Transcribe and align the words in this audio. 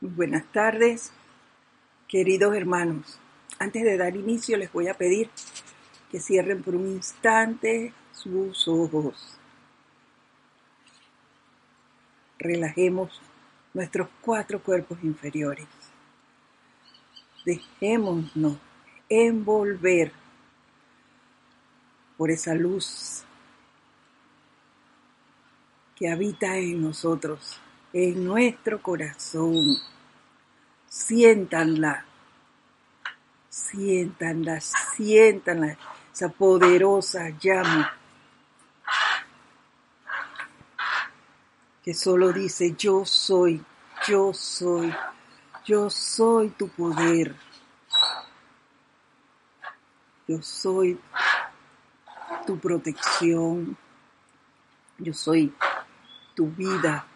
Buenas 0.00 0.44
tardes, 0.52 1.12
queridos 2.06 2.54
hermanos. 2.54 3.18
Antes 3.58 3.82
de 3.82 3.96
dar 3.96 4.14
inicio 4.14 4.56
les 4.56 4.72
voy 4.72 4.86
a 4.86 4.94
pedir 4.94 5.28
que 6.08 6.20
cierren 6.20 6.62
por 6.62 6.76
un 6.76 6.86
instante 6.86 7.92
sus 8.12 8.68
ojos. 8.68 9.36
Relajemos 12.38 13.20
nuestros 13.74 14.08
cuatro 14.20 14.62
cuerpos 14.62 15.02
inferiores. 15.02 15.66
Dejémonos 17.44 18.56
envolver 19.08 20.12
por 22.16 22.30
esa 22.30 22.54
luz 22.54 23.24
que 25.96 26.08
habita 26.08 26.56
en 26.56 26.82
nosotros 26.82 27.60
en 28.00 28.24
nuestro 28.24 28.80
corazón. 28.80 29.76
Siéntanla, 30.88 32.04
siéntanla, 33.48 34.60
siéntanla, 34.60 35.76
esa 36.12 36.28
poderosa 36.28 37.30
llama 37.40 37.92
que 41.82 41.92
solo 41.94 42.32
dice 42.32 42.74
yo 42.78 43.04
soy, 43.04 43.64
yo 44.06 44.32
soy, 44.32 44.94
yo 45.64 45.90
soy 45.90 46.50
tu 46.50 46.68
poder. 46.68 47.34
Yo 50.28 50.42
soy 50.42 51.00
tu 52.46 52.58
protección. 52.58 53.76
Yo 54.98 55.14
soy 55.14 55.54
tu 56.34 56.48
vida. 56.48 57.06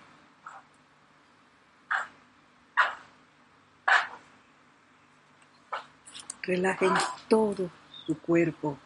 Relajen 6.43 6.93
todo 7.29 7.71
su 8.05 8.19
cuerpo. 8.19 8.77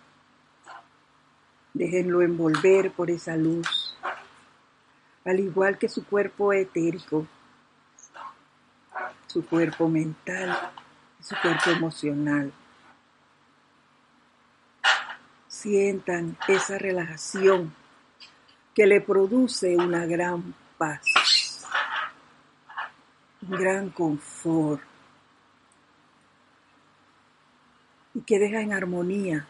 Déjenlo 1.73 2.21
envolver 2.21 2.93
por 2.93 3.11
esa 3.11 3.35
luz, 3.37 3.97
al 5.25 5.41
igual 5.41 5.79
que 5.79 5.89
su 5.89 6.05
cuerpo 6.05 6.53
etérico, 6.53 7.27
su 9.27 9.45
cuerpo 9.47 9.89
mental, 9.89 10.57
su 11.21 11.34
cuerpo 11.41 11.71
emocional. 11.71 12.53
Sientan 15.49 16.37
esa 16.49 16.79
relajación 16.79 17.75
que 18.75 18.87
le 18.87 19.01
produce 19.01 19.77
una 19.77 20.05
gran 20.05 20.55
paz, 20.77 21.67
un 23.41 23.51
gran 23.51 23.89
confort 23.91 24.96
y 28.17 28.22
que 28.22 28.39
deja 28.39 28.62
en 28.62 28.72
armonía 28.72 29.47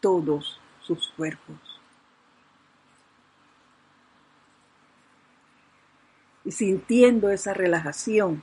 todos 0.00 0.60
sus 0.82 1.08
cuerpos. 1.16 1.56
Y 6.44 6.52
sintiendo 6.52 7.30
esa 7.30 7.54
relajación, 7.54 8.42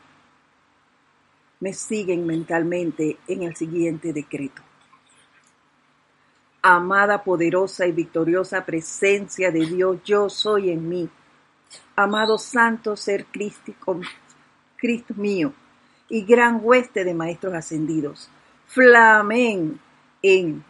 me 1.59 1.73
siguen 1.73 2.25
mentalmente 2.25 3.17
en 3.27 3.43
el 3.43 3.55
siguiente 3.55 4.11
decreto. 4.11 4.63
Amada, 6.63 7.23
poderosa 7.23 7.85
y 7.85 7.91
victoriosa 7.91 8.65
presencia 8.65 9.51
de 9.51 9.67
Dios, 9.67 9.99
yo 10.03 10.29
soy 10.29 10.71
en 10.71 10.89
mí. 10.89 11.09
Amado 11.95 12.39
santo 12.39 12.95
ser 12.95 13.25
Cristo, 13.25 13.73
Cristo 14.77 15.13
mío 15.15 15.53
y 16.09 16.23
gran 16.23 16.59
hueste 16.63 17.03
de 17.03 17.13
maestros 17.13 17.53
ascendidos 17.53 18.31
flamen 18.67 19.79
en, 20.21 20.63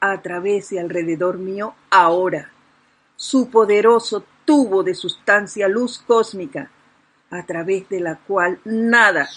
a 0.00 0.20
través 0.20 0.72
y 0.72 0.78
alrededor 0.78 1.38
mío 1.38 1.74
ahora, 1.90 2.50
su 3.16 3.48
poderoso 3.48 4.24
tubo 4.44 4.82
de 4.82 4.94
sustancia 4.94 5.68
luz 5.68 6.02
cósmica, 6.06 6.70
a 7.30 7.44
través 7.44 7.88
de 7.88 8.00
la 8.00 8.16
cual 8.16 8.60
nada 8.64 9.28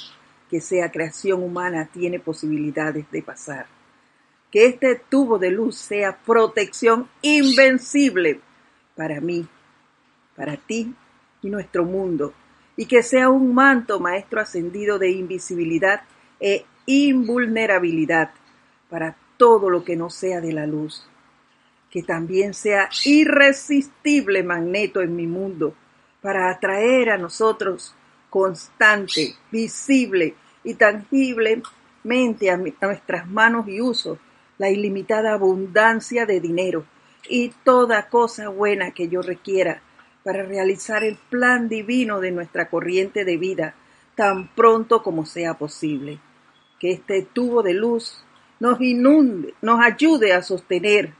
que 0.49 0.61
sea 0.61 0.91
creación 0.91 1.41
humana 1.41 1.89
tiene 1.91 2.19
posibilidades 2.19 3.09
de 3.11 3.23
pasar. 3.23 3.65
Que 4.51 4.65
este 4.65 4.95
tubo 5.09 5.39
de 5.39 5.51
luz 5.51 5.77
sea 5.77 6.17
protección 6.17 7.09
invencible 7.21 8.39
para 8.95 9.19
mí, 9.19 9.47
para 10.35 10.57
ti 10.57 10.93
y 11.41 11.49
nuestro 11.49 11.85
mundo, 11.85 12.33
y 12.75 12.85
que 12.85 13.03
sea 13.03 13.29
un 13.29 13.53
manto 13.53 13.99
maestro 13.99 14.39
ascendido 14.39 14.99
de 14.99 15.11
invisibilidad 15.11 16.01
e 16.39 16.65
invulnerabilidad 16.87 18.31
para 18.89 19.15
todo 19.35 19.69
lo 19.69 19.83
que 19.83 19.95
no 19.95 20.09
sea 20.09 20.41
de 20.41 20.53
la 20.53 20.65
luz. 20.65 21.07
Que 21.91 22.01
también 22.01 22.53
sea 22.53 22.89
irresistible 23.05 24.41
magneto 24.43 25.01
en 25.01 25.15
mi 25.15 25.27
mundo 25.27 25.75
para 26.21 26.49
atraer 26.49 27.11
a 27.11 27.17
nosotros 27.17 27.93
constante, 28.29 29.35
visible 29.51 30.35
y 30.63 30.73
tangiblemente 30.73 32.49
a, 32.49 32.57
nuestras 32.57 33.27
manos 33.27 33.67
y 33.67 33.81
usos 33.81 34.17
la 34.57 34.69
ilimitada 34.69 35.33
abundancia 35.33 36.25
de 36.25 36.39
dinero 36.39 36.85
y 37.29 37.49
toda 37.63 38.09
cosa 38.09 38.49
buena 38.49 38.91
que 38.91 39.07
yo 39.07 39.21
requiera 39.21 39.81
para 40.23 40.43
realizar 40.43 41.03
el 41.03 41.17
plan 41.29 41.69
divino 41.69 42.19
de 42.19 42.31
nuestra 42.31 42.69
corriente 42.69 43.23
de 43.23 43.37
vida 43.37 43.75
tan 44.15 44.47
pronto 44.47 45.03
como 45.03 45.25
sea 45.25 45.53
posible 45.53 46.19
que 46.79 46.91
este 46.91 47.23
tubo 47.23 47.63
de 47.63 47.73
luz 47.73 48.23
nos 48.59 48.79
inunde, 48.81 49.53
nos 49.61 49.79
ayude 49.79 50.33
a 50.33 50.41
sostener 50.41 51.13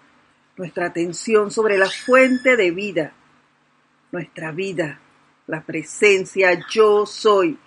nuestra 0.55 0.87
atención 0.87 1.51
sobre 1.51 1.77
la 1.77 1.89
fuente 1.89 2.55
de 2.55 2.71
vida, 2.71 3.13
nuestra 4.11 4.51
vida, 4.51 4.99
la 5.45 5.61
presencia 5.61 6.59
yo 6.69 7.05
soy, 7.05 7.57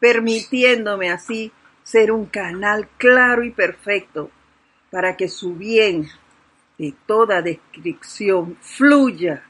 permitiéndome 0.00 1.10
así 1.10 1.52
ser 1.82 2.12
un 2.12 2.26
canal 2.26 2.88
claro 2.98 3.44
y 3.44 3.50
perfecto 3.50 4.30
para 4.90 5.16
que 5.16 5.28
su 5.28 5.54
bien 5.54 6.08
de 6.78 6.94
toda 7.06 7.42
descripción 7.42 8.56
fluya 8.60 9.44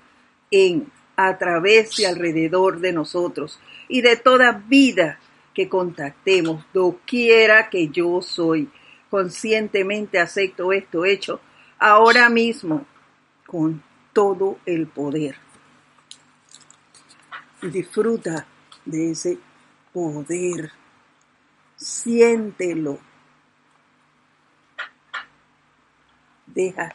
en, 0.51 0.91
a 1.17 1.39
través 1.39 1.99
y 1.99 2.05
alrededor 2.05 2.81
de 2.81 2.93
nosotros 2.93 3.61
y 3.89 4.03
de 4.03 4.17
toda 4.17 4.53
vida 4.69 5.19
que 5.61 5.69
contactemos, 5.69 6.65
doquiera 6.73 7.69
que 7.69 7.89
yo 7.89 8.23
soy. 8.23 8.71
Conscientemente 9.11 10.19
acepto 10.19 10.73
esto 10.73 11.05
hecho 11.05 11.39
ahora 11.79 12.31
mismo 12.31 12.87
con 13.47 13.83
todo 14.15 14.59
el 14.65 14.87
poder. 14.87 15.37
Disfruta 17.61 18.47
de 18.87 19.11
ese 19.11 19.39
poder. 19.93 20.73
Siéntelo. 21.77 22.99
Deja 26.47 26.95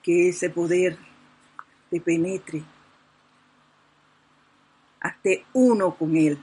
que 0.00 0.28
ese 0.28 0.48
poder 0.48 0.96
te 1.90 2.00
penetre. 2.00 2.62
Hazte 5.00 5.44
uno 5.54 5.92
con 5.96 6.16
él. 6.16 6.38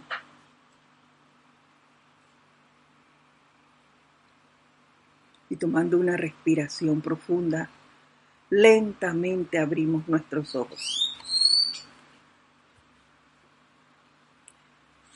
Tomando 5.57 5.97
una 5.97 6.15
respiración 6.15 7.01
profunda, 7.01 7.69
lentamente 8.49 9.59
abrimos 9.59 10.07
nuestros 10.07 10.55
ojos. 10.55 11.15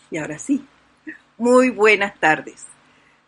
Y 0.09 0.17
ahora 0.17 0.37
sí, 0.37 0.65
muy 1.37 1.69
buenas 1.69 2.19
tardes. 2.19 2.65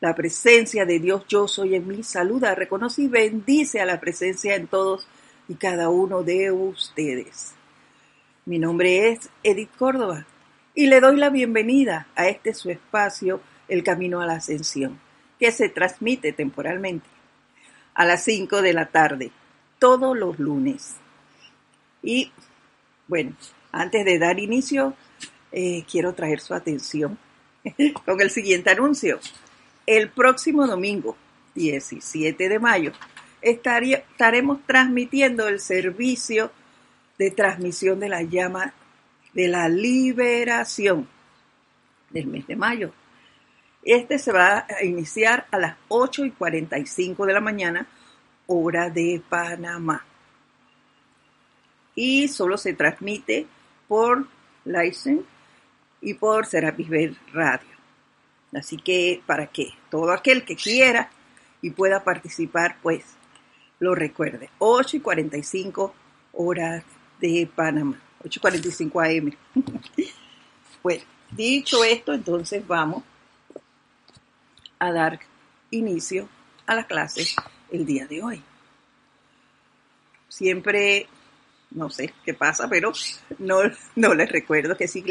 La 0.01 0.13
presencia 0.13 0.85
de 0.85 0.99
Dios 0.99 1.25
yo 1.29 1.47
soy 1.47 1.75
en 1.75 1.87
mí 1.87 2.03
saluda, 2.03 2.55
reconoce 2.55 3.03
y 3.03 3.07
bendice 3.07 3.79
a 3.79 3.85
la 3.85 4.01
presencia 4.01 4.55
en 4.55 4.67
todos 4.67 5.07
y 5.47 5.55
cada 5.55 5.89
uno 5.89 6.23
de 6.23 6.51
ustedes. 6.51 7.53
Mi 8.45 8.59
nombre 8.59 9.09
es 9.09 9.29
Edith 9.43 9.71
Córdoba 9.77 10.25
y 10.75 10.87
le 10.87 10.99
doy 10.99 11.15
la 11.15 11.29
bienvenida 11.29 12.07
a 12.15 12.27
este 12.27 12.53
su 12.53 12.69
espacio, 12.69 13.39
El 13.69 13.83
Camino 13.83 14.19
a 14.19 14.25
la 14.25 14.33
Ascensión 14.33 14.99
que 15.39 15.51
se 15.51 15.69
transmite 15.69 16.31
temporalmente 16.33 17.07
a 17.93 18.05
las 18.05 18.23
5 18.23 18.61
de 18.61 18.73
la 18.73 18.87
tarde, 18.87 19.31
todos 19.79 20.17
los 20.17 20.39
lunes. 20.39 20.95
Y 22.01 22.31
bueno, 23.07 23.35
antes 23.71 24.05
de 24.05 24.19
dar 24.19 24.39
inicio, 24.39 24.95
eh, 25.51 25.83
quiero 25.89 26.13
traer 26.13 26.39
su 26.39 26.53
atención 26.53 27.17
con 28.05 28.21
el 28.21 28.29
siguiente 28.29 28.71
anuncio. 28.71 29.19
El 29.85 30.09
próximo 30.09 30.65
domingo, 30.65 31.17
17 31.55 32.49
de 32.49 32.59
mayo, 32.59 32.93
estaremos 33.41 34.59
transmitiendo 34.65 35.47
el 35.47 35.59
servicio 35.59 36.51
de 37.17 37.31
transmisión 37.31 37.99
de 37.99 38.09
la 38.09 38.23
llama 38.23 38.73
de 39.33 39.47
la 39.47 39.67
liberación 39.67 41.07
del 42.11 42.27
mes 42.27 42.47
de 42.47 42.55
mayo 42.55 42.93
Este 43.85 44.17
se 44.17 44.31
va 44.31 44.65
a 44.69 44.83
iniciar 44.83 45.45
a 45.51 45.57
las 45.57 45.75
8 45.89 46.25
y 46.25 46.31
45 46.31 47.25
de 47.25 47.33
la 47.33 47.41
mañana, 47.41 47.85
hora 48.47 48.89
de 48.89 49.21
Panamá. 49.27 50.05
Y 51.95 52.29
solo 52.29 52.57
se 52.57 52.73
transmite 52.73 53.45
por 53.87 54.25
Lysen 54.63 55.25
y 56.01 56.13
por 56.13 56.45
Serapis 56.45 56.89
Bay 56.89 57.17
Radio. 57.33 57.67
Así 58.55 58.77
que 58.77 59.21
para 59.25 59.47
que 59.47 59.73
todo 59.89 60.11
aquel 60.11 60.45
que 60.45 60.55
quiera 60.55 61.09
y 61.61 61.71
pueda 61.71 62.03
participar, 62.03 62.77
pues 62.81 63.03
lo 63.79 63.95
recuerde. 63.95 64.49
8 64.59 64.97
y 64.97 64.99
45 65.01 65.93
horas 66.33 66.83
de 67.19 67.49
Panamá. 67.53 67.99
8 68.23 68.39
y 68.39 68.41
45 68.41 69.01
AM. 69.01 69.33
bueno, 70.83 71.03
dicho 71.31 71.83
esto, 71.83 72.13
entonces 72.13 72.65
vamos 72.65 73.03
a 74.83 74.91
dar 74.91 75.19
inicio 75.71 76.29
a 76.65 76.75
la 76.75 76.85
clase 76.85 77.23
el 77.71 77.85
día 77.85 78.05
de 78.05 78.21
hoy. 78.21 78.43
Siempre, 80.27 81.07
no 81.71 81.89
sé 81.89 82.13
qué 82.25 82.33
pasa, 82.33 82.67
pero 82.67 82.91
no, 83.39 83.59
no 83.95 84.13
les 84.13 84.29
recuerdo 84.29 84.75
que 84.75 84.89
si, 84.89 85.05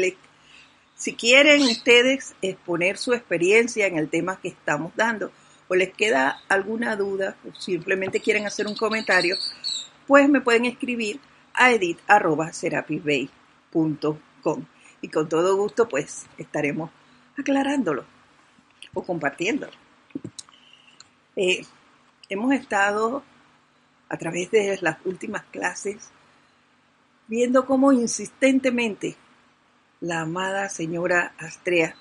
si 0.95 1.15
quieren 1.15 1.63
ustedes 1.63 2.35
exponer 2.41 2.97
su 2.97 3.13
experiencia 3.13 3.87
en 3.87 3.97
el 3.97 4.09
tema 4.09 4.39
que 4.39 4.49
estamos 4.49 4.95
dando 4.95 5.31
o 5.67 5.73
les 5.75 5.91
queda 5.93 6.43
alguna 6.49 6.95
duda 6.95 7.35
o 7.47 7.55
simplemente 7.55 8.19
quieren 8.19 8.45
hacer 8.45 8.67
un 8.67 8.75
comentario, 8.75 9.35
pues 10.05 10.29
me 10.29 10.41
pueden 10.41 10.65
escribir 10.65 11.19
a 11.55 11.71
edit.serapisbay.com 11.71 14.65
y 15.01 15.09
con 15.09 15.29
todo 15.29 15.57
gusto 15.57 15.89
pues 15.89 16.27
estaremos 16.37 16.91
aclarándolo 17.37 18.05
o 18.93 19.03
compartiendo. 19.03 19.69
Eh, 21.35 21.65
hemos 22.29 22.53
estado 22.53 23.23
a 24.09 24.17
través 24.17 24.51
de 24.51 24.77
las 24.81 24.97
últimas 25.05 25.43
clases 25.45 26.11
viendo 27.27 27.65
cómo 27.65 27.91
insistentemente 27.91 29.15
la 30.01 30.21
amada 30.21 30.69
señora 30.69 31.33
Astrea 31.37 31.95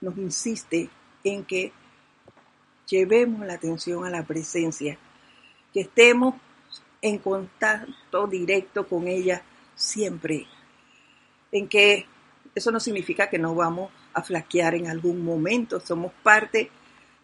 nos 0.00 0.16
insiste 0.16 0.88
en 1.24 1.44
que 1.44 1.72
llevemos 2.86 3.46
la 3.46 3.54
atención 3.54 4.04
a 4.04 4.10
la 4.10 4.24
presencia, 4.24 4.96
que 5.74 5.80
estemos 5.80 6.36
en 7.02 7.18
contacto 7.18 8.26
directo 8.26 8.86
con 8.86 9.08
ella 9.08 9.42
siempre, 9.74 10.46
en 11.52 11.68
que 11.68 12.06
eso 12.54 12.70
no 12.70 12.80
significa 12.80 13.28
que 13.28 13.38
no 13.38 13.54
vamos 13.54 13.90
a 14.18 14.22
flaquear 14.22 14.74
en 14.74 14.88
algún 14.88 15.24
momento, 15.24 15.80
somos 15.80 16.12
parte 16.22 16.70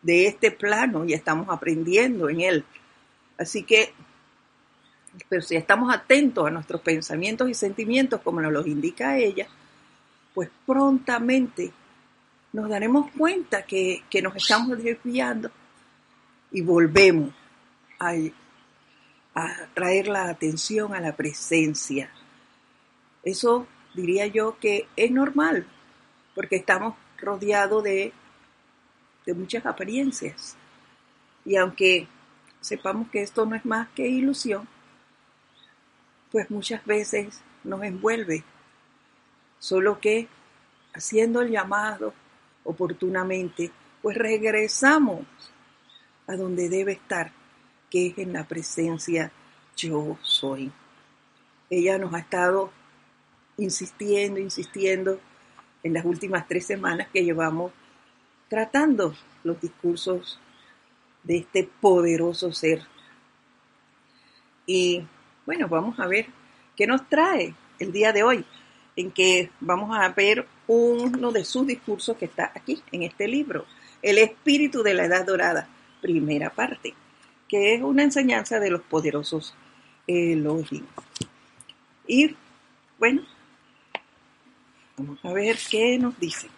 de 0.02 0.26
este 0.26 0.50
plano 0.50 1.04
y 1.04 1.14
estamos 1.14 1.48
aprendiendo 1.48 2.28
en 2.28 2.40
él. 2.40 2.64
Así 3.38 3.62
que, 3.62 3.92
pero 5.28 5.42
si 5.42 5.56
estamos 5.56 5.92
atentos 5.92 6.46
a 6.46 6.50
nuestros 6.50 6.80
pensamientos 6.80 7.48
y 7.48 7.54
sentimientos 7.54 8.20
como 8.20 8.40
nos 8.40 8.52
los 8.52 8.66
indica 8.66 9.16
ella, 9.16 9.46
pues 10.34 10.50
prontamente 10.66 11.72
nos 12.52 12.68
daremos 12.68 13.10
cuenta 13.12 13.64
que, 13.64 14.04
que 14.10 14.22
nos 14.22 14.36
estamos 14.36 14.82
desviando 14.82 15.50
y 16.52 16.60
volvemos 16.60 17.32
a, 17.98 18.12
a 19.34 19.66
traer 19.74 20.08
la 20.08 20.28
atención 20.28 20.94
a 20.94 21.00
la 21.00 21.16
presencia. 21.16 22.10
Eso 23.22 23.66
diría 23.94 24.26
yo 24.26 24.58
que 24.58 24.86
es 24.96 25.10
normal, 25.10 25.66
porque 26.34 26.56
estamos 26.56 26.94
rodeados 27.18 27.82
de, 27.84 28.12
de 29.26 29.34
muchas 29.34 29.64
apariencias. 29.66 30.56
Y 31.44 31.56
aunque 31.56 32.08
sepamos 32.60 33.08
que 33.10 33.22
esto 33.22 33.44
no 33.46 33.54
es 33.54 33.64
más 33.64 33.88
que 33.90 34.06
ilusión, 34.06 34.66
pues 36.30 36.50
muchas 36.50 36.84
veces 36.84 37.40
nos 37.62 37.82
envuelve. 37.82 38.42
Solo 39.58 40.00
que 40.00 40.28
haciendo 40.94 41.42
el 41.42 41.50
llamado 41.50 42.12
oportunamente, 42.64 43.70
pues 44.02 44.16
regresamos 44.16 45.26
a 46.26 46.36
donde 46.36 46.68
debe 46.68 46.92
estar, 46.92 47.32
que 47.90 48.08
es 48.08 48.18
en 48.18 48.32
la 48.32 48.44
presencia 48.44 49.30
yo 49.76 50.18
soy. 50.22 50.72
Ella 51.70 51.98
nos 51.98 52.14
ha 52.14 52.18
estado 52.18 52.70
insistiendo, 53.56 54.40
insistiendo 54.40 55.20
en 55.84 55.92
las 55.92 56.04
últimas 56.04 56.48
tres 56.48 56.66
semanas 56.66 57.08
que 57.12 57.22
llevamos 57.22 57.70
tratando 58.48 59.14
los 59.44 59.60
discursos 59.60 60.40
de 61.22 61.38
este 61.38 61.68
poderoso 61.80 62.52
ser. 62.52 62.82
Y 64.66 65.02
bueno, 65.46 65.68
vamos 65.68 66.00
a 66.00 66.06
ver 66.06 66.26
qué 66.74 66.86
nos 66.86 67.08
trae 67.08 67.54
el 67.78 67.92
día 67.92 68.12
de 68.12 68.22
hoy, 68.22 68.44
en 68.96 69.10
que 69.10 69.50
vamos 69.60 69.96
a 69.96 70.08
ver 70.08 70.46
uno 70.66 71.32
de 71.32 71.44
sus 71.44 71.66
discursos 71.66 72.16
que 72.16 72.24
está 72.24 72.50
aquí, 72.54 72.82
en 72.90 73.02
este 73.02 73.28
libro, 73.28 73.66
El 74.00 74.18
espíritu 74.18 74.82
de 74.82 74.94
la 74.94 75.04
edad 75.04 75.26
dorada, 75.26 75.68
primera 76.00 76.50
parte, 76.50 76.94
que 77.48 77.74
es 77.74 77.82
una 77.82 78.02
enseñanza 78.02 78.58
de 78.58 78.70
los 78.70 78.80
poderosos 78.82 79.54
Elohim. 80.06 80.86
Y 82.06 82.36
bueno, 82.98 83.22
Vamos 84.96 85.18
a 85.24 85.32
ver 85.32 85.58
qué 85.70 85.98
nos 85.98 86.18
dice. 86.18 86.48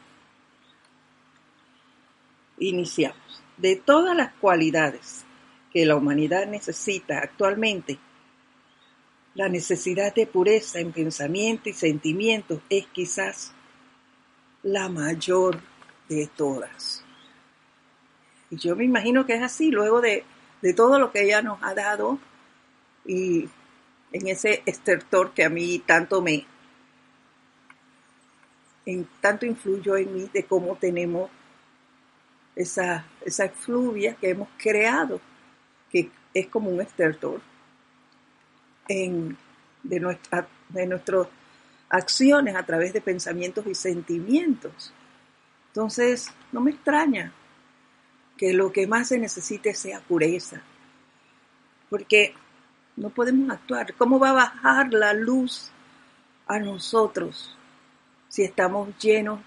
Iniciamos. 2.59 3.43
De 3.57 3.77
todas 3.77 4.15
las 4.15 4.33
cualidades 4.35 5.25
que 5.73 5.87
la 5.87 5.97
humanidad 5.97 6.47
necesita 6.47 7.19
actualmente, 7.19 7.99
la 9.35 9.49
necesidad 9.49 10.15
de 10.15 10.27
pureza 10.27 10.81
en 10.81 10.93
pensamiento 10.93 11.69
y 11.69 11.73
sentimientos 11.73 12.61
es 12.69 12.87
quizás 12.89 13.53
la 14.63 14.89
mayor 14.89 15.61
de 16.09 16.27
todas. 16.35 17.05
Y 18.51 18.57
yo 18.57 18.77
me 18.77 18.85
imagino 18.85 19.27
que 19.27 19.35
es 19.35 19.43
así, 19.43 19.71
luego 19.71 20.01
de, 20.01 20.25
de 20.63 20.75
todo 20.75 20.99
lo 20.99 21.13
que 21.13 21.25
ella 21.25 21.43
nos 21.43 21.63
ha 21.63 21.75
dado 21.75 22.19
y 23.05 23.49
en 24.13 24.29
ese 24.29 24.63
estertor 24.67 25.33
que 25.33 25.45
a 25.45 25.51
mí 25.51 25.83
tanto 25.85 26.23
me, 26.23 26.47
en 28.87 29.07
tanto 29.21 29.45
influyó 29.45 29.97
en 29.97 30.15
mí 30.15 30.31
de 30.33 30.45
cómo 30.45 30.77
tenemos 30.77 31.29
esa, 32.55 33.05
esa 33.21 33.49
fluvia 33.49 34.15
que 34.15 34.31
hemos 34.31 34.49
creado, 34.57 35.21
que 35.91 36.11
es 36.33 36.47
como 36.47 36.71
un 36.71 36.81
estertor 36.81 37.41
en, 38.89 39.37
de, 39.83 40.01
nuestra, 40.01 40.47
de 40.69 40.87
nuestras 40.87 41.27
acciones 41.89 42.55
a 42.55 42.65
través 42.65 42.93
de 42.93 43.01
pensamientos 43.01 43.67
y 43.67 43.75
sentimientos. 43.75 44.93
Entonces, 45.69 46.33
no 46.53 46.61
me 46.61 46.71
extraña 46.71 47.33
que 48.39 48.53
lo 48.53 48.71
que 48.71 48.87
más 48.87 49.09
se 49.09 49.19
necesite 49.19 49.75
sea 49.75 50.01
pureza, 50.01 50.63
porque 51.91 52.35
no 52.97 53.11
podemos 53.11 53.51
actuar. 53.51 53.95
¿Cómo 53.95 54.21
va 54.21 54.31
a 54.31 54.35
bajar 54.35 54.93
la 54.93 55.13
luz 55.13 55.73
a 56.47 56.59
nosotros 56.61 57.57
si 58.37 58.45
estamos 58.45 58.91
llenos 58.99 59.41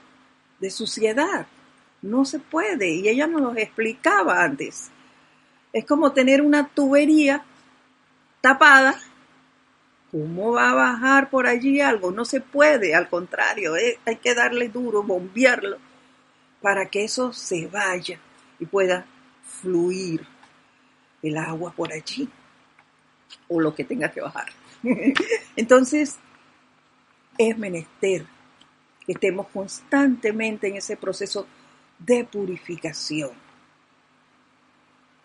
de 0.60 0.72
suciedad. 0.72 1.46
No 2.02 2.26
se 2.26 2.40
puede. 2.40 2.90
Y 2.90 3.08
ella 3.08 3.28
nos 3.28 3.42
lo 3.42 3.56
explicaba 3.56 4.44
antes. 4.44 4.90
Es 5.72 5.86
como 5.86 6.12
tener 6.12 6.42
una 6.42 6.68
tubería 6.70 7.46
tapada. 8.42 9.00
¿Cómo 10.10 10.54
va 10.54 10.72
a 10.72 10.74
bajar 10.74 11.30
por 11.30 11.46
allí 11.46 11.80
algo? 11.82 12.10
No 12.10 12.26
se 12.26 12.42
puede, 12.42 12.96
al 12.96 13.10
contrario, 13.10 13.78
eh, 13.78 14.00
hay 14.08 14.16
que 14.16 14.34
darle 14.34 14.70
duro, 14.70 15.04
bombearlo, 15.04 15.78
para 16.60 16.88
que 16.88 17.04
eso 17.04 17.32
se 17.32 17.68
vaya 17.68 18.20
y 18.60 18.66
pueda 18.66 19.06
fluir 19.44 20.26
el 21.22 21.38
agua 21.38 21.72
por 21.76 21.94
allí, 21.94 22.28
o 23.50 23.62
lo 23.62 23.76
que 23.76 23.84
tenga 23.84 24.10
que 24.10 24.22
bajar. 24.22 24.48
Entonces, 25.56 26.18
es 27.38 27.56
menester 27.56 28.26
estemos 29.12 29.48
constantemente 29.48 30.68
en 30.68 30.78
ese 30.78 30.96
proceso 30.98 31.48
de 31.98 32.26
purificación. 32.26 33.32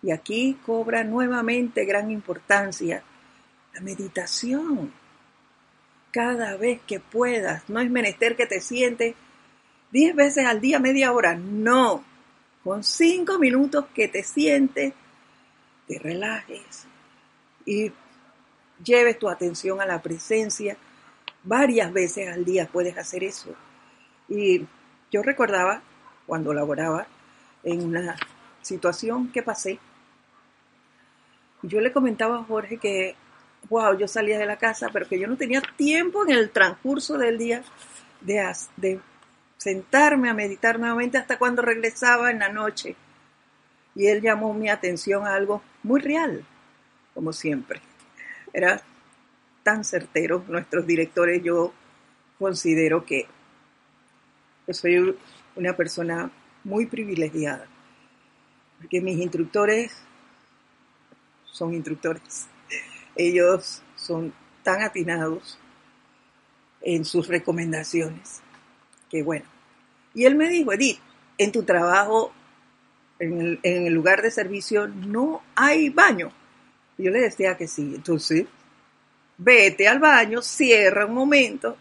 Y 0.03 0.11
aquí 0.11 0.59
cobra 0.65 1.05
nuevamente 1.05 1.85
gran 1.85 2.11
importancia 2.11 3.03
la 3.75 3.81
meditación. 3.81 4.93
Cada 6.11 6.57
vez 6.57 6.81
que 6.87 7.01
puedas, 7.01 7.69
no 7.69 7.81
es 7.81 7.91
menester 7.91 8.37
que 8.37 8.47
te 8.47 8.61
sientes 8.61 9.15
diez 9.91 10.15
veces 10.15 10.47
al 10.47 10.61
día, 10.61 10.79
media 10.79 11.13
hora, 11.13 11.35
no. 11.35 12.05
Con 12.63 12.83
cinco 12.83 13.39
minutos 13.39 13.87
que 13.95 14.09
te 14.09 14.23
sientes, 14.23 14.95
te 15.87 15.99
relajes 15.99 16.87
y 17.67 17.93
lleves 18.83 19.19
tu 19.19 19.29
atención 19.29 19.81
a 19.81 19.87
la 19.87 20.01
presencia. 20.01 20.77
Varias 21.43 21.93
veces 21.93 22.29
al 22.29 22.45
día 22.45 22.69
puedes 22.71 22.97
hacer 22.97 23.25
eso. 23.25 23.55
Y 24.29 24.67
yo 25.11 25.23
recordaba 25.23 25.83
cuando 26.27 26.53
laboraba 26.55 27.07
en 27.63 27.85
una 27.85 28.17
situación 28.63 29.31
que 29.31 29.43
pasé. 29.43 29.79
Yo 31.63 31.81
le 31.81 31.93
comentaba 31.93 32.39
a 32.39 32.45
Jorge 32.45 32.79
que, 32.79 33.15
wow, 33.69 33.97
yo 33.97 34.09
salía 34.09 34.39
de 34.39 34.47
la 34.47 34.57
casa, 34.57 34.91
pero 34.93 35.09
que 35.09 35.19
yo 35.19 35.27
no 35.27 35.37
tenía 35.37 35.63
tiempo 35.77 36.25
en 36.25 36.31
el 36.31 36.51
transcurso 36.51 37.17
del 37.17 37.39
día 37.39 37.63
de, 38.21 38.53
de 38.77 39.01
sentarme 39.57 40.29
a 40.29 40.35
meditar 40.35 40.79
nuevamente 40.79 41.19
hasta 41.19 41.39
cuando 41.39 41.63
regresaba 41.63 42.31
en 42.31 42.41
la 42.41 42.49
noche. 42.49 42.97
Y 43.95 44.09
él 44.09 44.21
llamó 44.21 44.53
mi 44.53 44.69
atención 44.69 45.27
a 45.27 45.35
algo 45.35 45.63
muy 45.83 46.01
real, 46.01 46.45
como 47.15 47.33
siempre. 47.33 47.81
Era 48.53 48.83
tan 49.63 49.85
certero 49.85 50.45
nuestros 50.49 50.87
directores, 50.87 51.43
yo 51.43 51.73
considero 52.39 53.05
que 53.05 53.27
yo 54.67 54.75
soy 54.75 55.17
una 55.57 55.77
persona 55.77 56.31
muy 56.63 56.87
privilegiada, 56.87 57.67
porque 58.79 59.01
mis 59.01 59.19
instructores 59.19 59.93
son 61.45 61.75
instructores. 61.75 62.49
Ellos 63.17 63.83
son 63.97 64.33
tan 64.63 64.83
atinados 64.83 65.59
en 66.81 67.05
sus 67.05 67.29
recomendaciones 67.29 68.41
que 69.11 69.23
bueno. 69.23 69.47
Y 70.15 70.25
él 70.25 70.35
me 70.35 70.49
dijo, 70.49 70.73
Edith, 70.73 70.99
en 71.39 71.53
tu 71.53 71.63
trabajo, 71.63 72.33
en 73.19 73.59
el, 73.63 73.93
lugar 73.93 74.23
de 74.23 74.31
servicio, 74.31 74.89
no 74.89 75.43
hay 75.55 75.91
baño. 75.91 76.33
yo 76.99 77.11
le 77.11 77.21
decía 77.21 77.57
que 77.57 77.69
sí. 77.69 77.93
Entonces, 77.95 78.47
vete 79.39 79.89
al 79.89 79.99
baño, 79.99 80.43
cierra 80.43 81.07
un 81.07 81.15
momento 81.15 81.77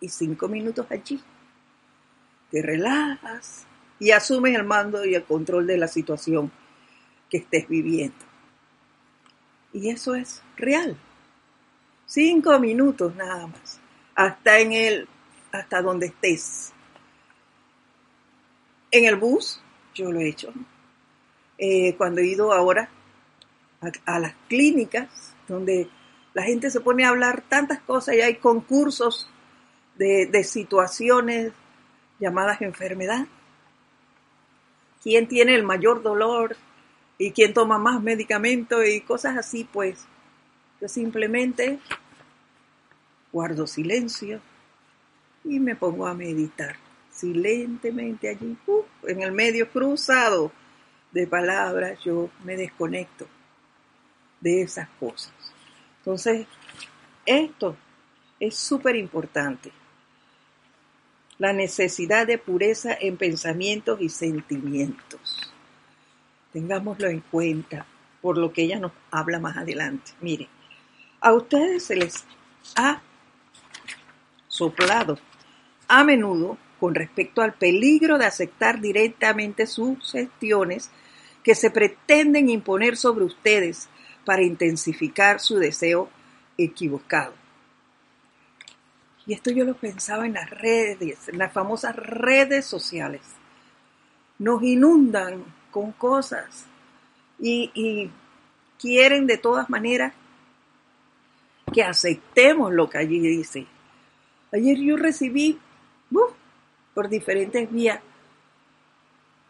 y 0.00 0.08
cinco 0.08 0.48
minutos 0.48 0.86
allí. 0.90 1.20
Te 2.52 2.62
relajas 2.62 3.66
y 3.98 4.10
asumes 4.10 4.54
el 4.54 4.64
mando 4.64 5.04
y 5.04 5.14
el 5.14 5.24
control 5.24 5.66
de 5.66 5.78
la 5.78 5.88
situación 5.88 6.52
que 7.30 7.38
estés 7.38 7.66
viviendo. 7.66 8.14
Y 9.72 9.88
eso 9.88 10.14
es 10.14 10.42
real. 10.56 10.96
Cinco 12.04 12.58
minutos 12.60 13.16
nada 13.16 13.46
más. 13.46 13.80
Hasta 14.14 14.58
en 14.58 14.72
el, 14.72 15.08
hasta 15.50 15.80
donde 15.80 16.06
estés. 16.06 16.74
En 18.90 19.06
el 19.06 19.16
bus, 19.16 19.62
yo 19.94 20.12
lo 20.12 20.20
he 20.20 20.28
hecho. 20.28 20.52
Eh, 21.56 21.94
cuando 21.96 22.20
he 22.20 22.26
ido 22.26 22.52
ahora 22.52 22.90
a, 24.04 24.18
las 24.18 24.34
clínicas, 24.48 25.34
donde 25.48 25.88
la 26.34 26.42
gente 26.42 26.70
se 26.70 26.80
pone 26.80 27.06
a 27.06 27.08
hablar 27.08 27.44
tantas 27.48 27.80
cosas 27.80 28.14
y 28.16 28.20
hay 28.20 28.36
concursos 28.36 29.30
de, 29.96 30.26
de 30.26 30.44
situaciones 30.44 31.52
llamadas 32.22 32.62
enfermedad. 32.62 33.26
¿Quién 35.02 35.28
tiene 35.28 35.54
el 35.54 35.62
mayor 35.62 36.02
dolor? 36.02 36.56
y 37.22 37.30
quién 37.30 37.54
toma 37.54 37.78
más 37.78 38.02
medicamentos 38.02 38.84
y 38.84 39.00
cosas 39.00 39.36
así, 39.36 39.62
pues 39.62 40.04
yo 40.80 40.88
simplemente 40.88 41.78
guardo 43.32 43.66
silencio 43.68 44.40
y 45.44 45.60
me 45.60 45.76
pongo 45.76 46.08
a 46.08 46.14
meditar 46.14 46.74
silentemente 47.12 48.28
allí, 48.28 48.56
uh, 48.66 48.82
en 49.06 49.22
el 49.22 49.30
medio 49.30 49.70
cruzado 49.70 50.50
de 51.12 51.28
palabras, 51.28 52.00
yo 52.04 52.28
me 52.42 52.56
desconecto 52.56 53.28
de 54.40 54.62
esas 54.62 54.88
cosas. 54.98 55.32
Entonces, 55.98 56.48
esto 57.24 57.76
es 58.40 58.56
súper 58.56 58.96
importante. 58.96 59.70
La 61.42 61.52
necesidad 61.52 62.24
de 62.24 62.38
pureza 62.38 62.96
en 63.00 63.16
pensamientos 63.16 64.00
y 64.00 64.10
sentimientos. 64.10 65.52
Tengámoslo 66.52 67.08
en 67.08 67.18
cuenta 67.18 67.84
por 68.20 68.38
lo 68.38 68.52
que 68.52 68.62
ella 68.62 68.78
nos 68.78 68.92
habla 69.10 69.40
más 69.40 69.56
adelante. 69.56 70.12
Mire, 70.20 70.46
a 71.20 71.32
ustedes 71.32 71.82
se 71.82 71.96
les 71.96 72.24
ha 72.76 73.02
soplado 74.46 75.18
a 75.88 76.04
menudo 76.04 76.58
con 76.78 76.94
respecto 76.94 77.42
al 77.42 77.54
peligro 77.54 78.18
de 78.18 78.26
aceptar 78.26 78.80
directamente 78.80 79.66
sus 79.66 80.12
gestiones 80.12 80.92
que 81.42 81.56
se 81.56 81.72
pretenden 81.72 82.50
imponer 82.50 82.96
sobre 82.96 83.24
ustedes 83.24 83.88
para 84.24 84.44
intensificar 84.44 85.40
su 85.40 85.56
deseo 85.56 86.08
equivocado. 86.56 87.41
Y 89.26 89.34
esto 89.34 89.50
yo 89.50 89.64
lo 89.64 89.74
pensaba 89.74 90.26
en 90.26 90.34
las 90.34 90.50
redes, 90.50 91.28
en 91.28 91.38
las 91.38 91.52
famosas 91.52 91.94
redes 91.94 92.66
sociales. 92.66 93.20
Nos 94.38 94.62
inundan 94.62 95.44
con 95.70 95.92
cosas 95.92 96.66
y, 97.38 98.10
quieren 98.78 99.28
de 99.28 99.38
todas 99.38 99.70
maneras 99.70 100.12
que 101.72 101.84
aceptemos 101.84 102.72
lo 102.72 102.90
que 102.90 102.98
allí 102.98 103.20
dice. 103.20 103.66
Ayer 104.52 104.76
yo 104.78 104.96
recibí 104.96 105.58
por 106.92 107.08
diferentes 107.08 107.70
vías 107.70 108.00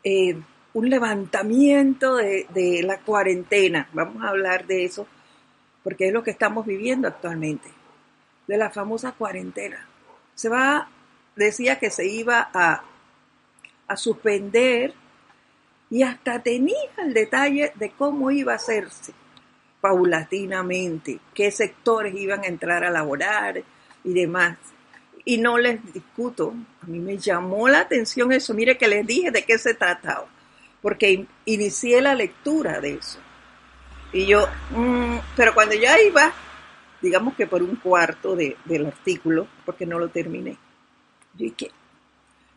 eh, 0.04 0.36
un 0.74 0.88
levantamiento 0.88 2.16
de, 2.16 2.80
la 2.84 2.98
cuarentena. 2.98 3.88
Vamos 3.92 4.22
a 4.22 4.28
hablar 4.28 4.66
de 4.66 4.84
eso 4.84 5.06
porque 5.82 6.08
es 6.08 6.12
lo 6.12 6.22
que 6.22 6.30
estamos 6.30 6.64
viviendo 6.64 7.08
actualmente, 7.08 7.68
de 8.46 8.56
la 8.56 8.70
famosa 8.70 9.12
cuarentena. 9.12 9.86
Se 10.34 10.48
va, 10.48 10.88
decía 11.36 11.78
que 11.78 11.90
se 11.90 12.06
iba 12.06 12.50
a, 12.52 12.84
suspender 13.94 14.94
y 15.90 16.02
hasta 16.02 16.42
tenía 16.42 16.74
el 16.96 17.12
detalle 17.12 17.72
de 17.74 17.90
cómo 17.90 18.30
iba 18.30 18.54
a 18.54 18.56
hacerse 18.56 19.12
paulatinamente, 19.82 21.20
qué 21.34 21.50
sectores 21.50 22.14
iban 22.14 22.42
a 22.42 22.46
entrar 22.46 22.84
a 22.84 22.90
laborar 22.90 23.62
y 24.02 24.14
demás. 24.14 24.56
Y 25.26 25.36
no 25.36 25.58
les 25.58 25.92
discuto, 25.92 26.54
a 26.82 26.86
mí 26.86 27.00
me 27.00 27.18
llamó 27.18 27.68
la 27.68 27.80
atención 27.80 28.32
eso, 28.32 28.54
mire 28.54 28.78
que 28.78 28.88
les 28.88 29.06
dije 29.06 29.30
de 29.30 29.44
qué 29.44 29.58
se 29.58 29.74
trataba, 29.74 30.26
porque 30.80 31.26
inicié 31.44 32.00
la 32.00 32.14
lectura 32.14 32.80
de 32.80 32.94
eso. 32.94 33.18
Y 34.12 34.24
yo, 34.24 34.48
mm, 34.70 35.18
pero 35.36 35.52
cuando 35.52 35.74
ya 35.74 36.00
iba, 36.00 36.32
digamos 37.02 37.34
que 37.34 37.48
por 37.48 37.62
un 37.62 37.76
cuarto 37.76 38.36
del 38.36 38.86
artículo, 38.86 39.48
porque 39.66 39.84
no 39.84 39.98
lo 39.98 40.08
terminé, 40.08 40.52
yo 41.34 41.46
dije, 41.46 41.70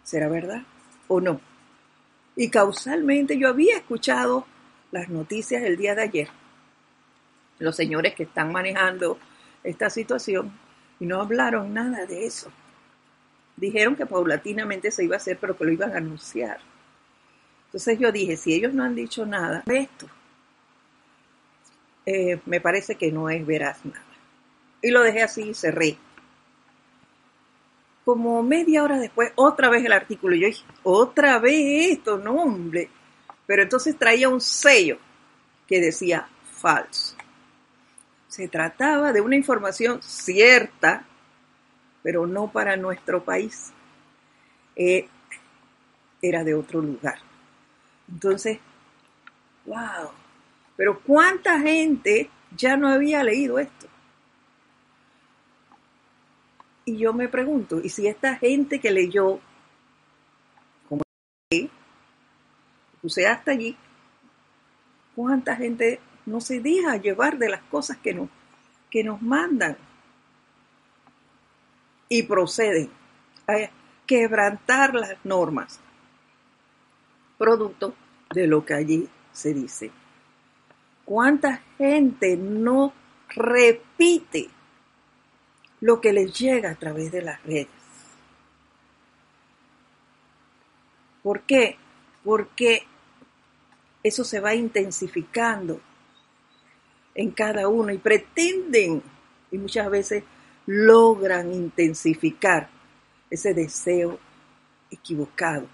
¿será 0.03 0.29
verdad 0.29 0.61
o 1.07 1.19
no? 1.19 1.41
Y 2.35 2.49
causalmente 2.49 3.37
yo 3.37 3.49
había 3.49 3.77
escuchado 3.77 4.45
las 4.91 5.09
noticias 5.09 5.63
el 5.63 5.77
día 5.77 5.95
de 5.95 6.03
ayer, 6.03 6.29
los 7.59 7.75
señores 7.75 8.13
que 8.13 8.23
están 8.23 8.51
manejando 8.51 9.17
esta 9.63 9.89
situación, 9.89 10.53
y 10.99 11.05
no 11.05 11.21
hablaron 11.21 11.73
nada 11.73 12.05
de 12.05 12.25
eso. 12.25 12.51
Dijeron 13.57 13.95
que 13.95 14.05
paulatinamente 14.05 14.91
se 14.91 15.03
iba 15.03 15.15
a 15.15 15.17
hacer, 15.17 15.37
pero 15.39 15.57
que 15.57 15.65
lo 15.65 15.71
iban 15.71 15.93
a 15.93 15.97
anunciar. 15.97 16.59
Entonces 17.65 17.97
yo 17.97 18.11
dije, 18.11 18.37
si 18.37 18.53
ellos 18.53 18.73
no 18.73 18.83
han 18.83 18.95
dicho 18.95 19.25
nada 19.25 19.63
de 19.65 19.79
esto, 19.79 20.07
eh, 22.05 22.39
me 22.45 22.61
parece 22.61 22.95
que 22.95 23.11
no 23.11 23.29
es 23.29 23.45
veraz 23.45 23.83
nada. 23.83 24.04
Y 24.81 24.91
lo 24.91 25.01
dejé 25.01 25.23
así 25.23 25.49
y 25.49 25.53
cerré 25.53 25.97
como 28.05 28.43
media 28.43 28.83
hora 28.83 28.99
después, 28.99 29.33
otra 29.35 29.69
vez 29.69 29.83
el 29.83 29.91
artículo. 29.91 30.35
Y 30.35 30.41
yo 30.41 30.47
dije, 30.47 30.63
otra 30.83 31.39
vez 31.39 31.91
esto, 31.91 32.17
no 32.19 32.35
hombre. 32.35 32.87
Pero 33.47 33.63
entonces 33.63 33.97
traía 33.97 34.29
un 34.29 34.39
sello 34.39 34.99
que 35.67 35.81
decía 35.81 36.27
falso. 36.53 37.15
Se 38.27 38.47
trataba 38.47 39.11
de 39.11 39.21
una 39.21 39.35
información 39.35 40.03
cierta, 40.03 41.03
pero 42.03 42.27
no 42.27 42.51
para 42.51 42.77
nuestro 42.77 43.23
país. 43.23 43.73
Eh, 44.75 45.07
era 46.21 46.43
de 46.43 46.53
otro 46.53 46.81
lugar. 46.81 47.17
Entonces, 48.07 48.59
wow. 49.65 50.11
Pero 50.77 50.99
¿cuánta 50.99 51.59
gente 51.59 52.29
ya 52.55 52.77
no 52.77 52.87
había 52.87 53.23
leído 53.23 53.57
esto? 53.57 53.87
Y 56.85 56.97
yo 56.97 57.13
me 57.13 57.27
pregunto, 57.27 57.81
¿y 57.83 57.89
si 57.89 58.05
esta 58.05 58.35
gente 58.35 58.79
que 58.79 58.91
leyó, 58.91 59.39
como 60.87 61.01
puse 63.01 63.25
hasta 63.25 63.51
allí, 63.51 63.75
cuánta 65.15 65.55
gente 65.55 65.99
no 66.27 66.39
se 66.39 66.59
deja 66.59 66.97
llevar 66.97 67.39
de 67.39 67.49
las 67.49 67.63
cosas 67.63 67.97
que 67.97 68.13
nos, 68.13 68.29
que 68.91 69.03
nos 69.03 69.19
mandan 69.21 69.77
y 72.07 72.21
proceden 72.23 72.91
a 73.47 73.69
quebrantar 74.05 74.93
las 74.93 75.17
normas, 75.23 75.79
producto 77.39 77.95
de 78.31 78.45
lo 78.45 78.63
que 78.63 78.75
allí 78.75 79.09
se 79.31 79.53
dice. 79.55 79.91
¿Cuánta 81.03 81.61
gente 81.77 82.37
no 82.37 82.93
repite 83.29 84.49
lo 85.81 86.01
que 86.01 86.13
les 86.13 86.37
llega 86.37 86.71
a 86.71 86.75
través 86.75 87.11
de 87.11 87.21
las 87.21 87.43
redes. 87.43 87.67
¿Por 91.21 91.41
qué? 91.41 91.77
Porque 92.23 92.85
eso 94.03 94.23
se 94.23 94.39
va 94.39 94.53
intensificando 94.53 95.81
en 97.15 97.31
cada 97.31 97.67
uno 97.67 97.91
y 97.91 97.97
pretenden 97.97 99.01
y 99.51 99.57
muchas 99.57 99.89
veces 99.89 100.23
logran 100.67 101.51
intensificar 101.53 102.69
ese 103.29 103.53
deseo 103.53 104.19
equivocado 104.91 105.67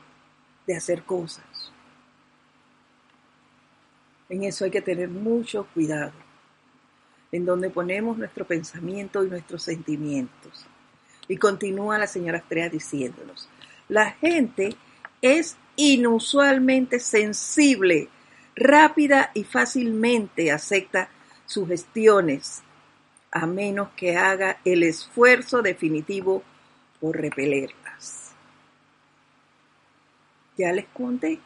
de 0.68 0.76
hacer 0.76 1.04
cosas. 1.04 1.74
En 4.30 4.44
eso 4.44 4.64
hay 4.64 4.72
que 4.72 4.82
tener 4.82 5.10
mucho 5.10 5.68
cuidado, 5.74 6.14
en 7.32 7.46
donde 7.46 7.70
ponemos 7.70 8.18
nuestro 8.18 8.46
pensamiento 8.46 9.24
y 9.24 9.30
nuestros 9.30 9.64
sentimientos. 9.64 10.66
Y 11.28 11.38
continúa 11.38 11.98
la 11.98 12.08
señora 12.08 12.40
Estrella 12.40 12.70
diciéndonos, 12.70 13.48
la 13.88 14.12
gente 14.12 14.76
es 15.22 15.58
inusualmente 15.76 17.00
sensible, 17.00 18.10
rápida 18.56 19.32
y 19.34 19.44
fácilmente 19.44 20.52
acepta 20.52 21.10
sugestiones, 21.46 22.64
a 23.32 23.46
menos 23.46 23.90
que 23.96 24.18
haga 24.18 24.60
el 24.66 24.84
esfuerzo 24.84 25.62
definitivo 25.62 26.44
por 27.00 27.18
repelerlas. 27.18 28.34
Ya 30.58 30.72
les 30.74 30.86
conté. 30.88 31.40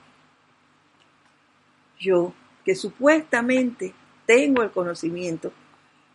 Yo, 1.99 2.33
que 2.65 2.75
supuestamente 2.75 3.93
tengo 4.25 4.63
el 4.63 4.71
conocimiento, 4.71 5.53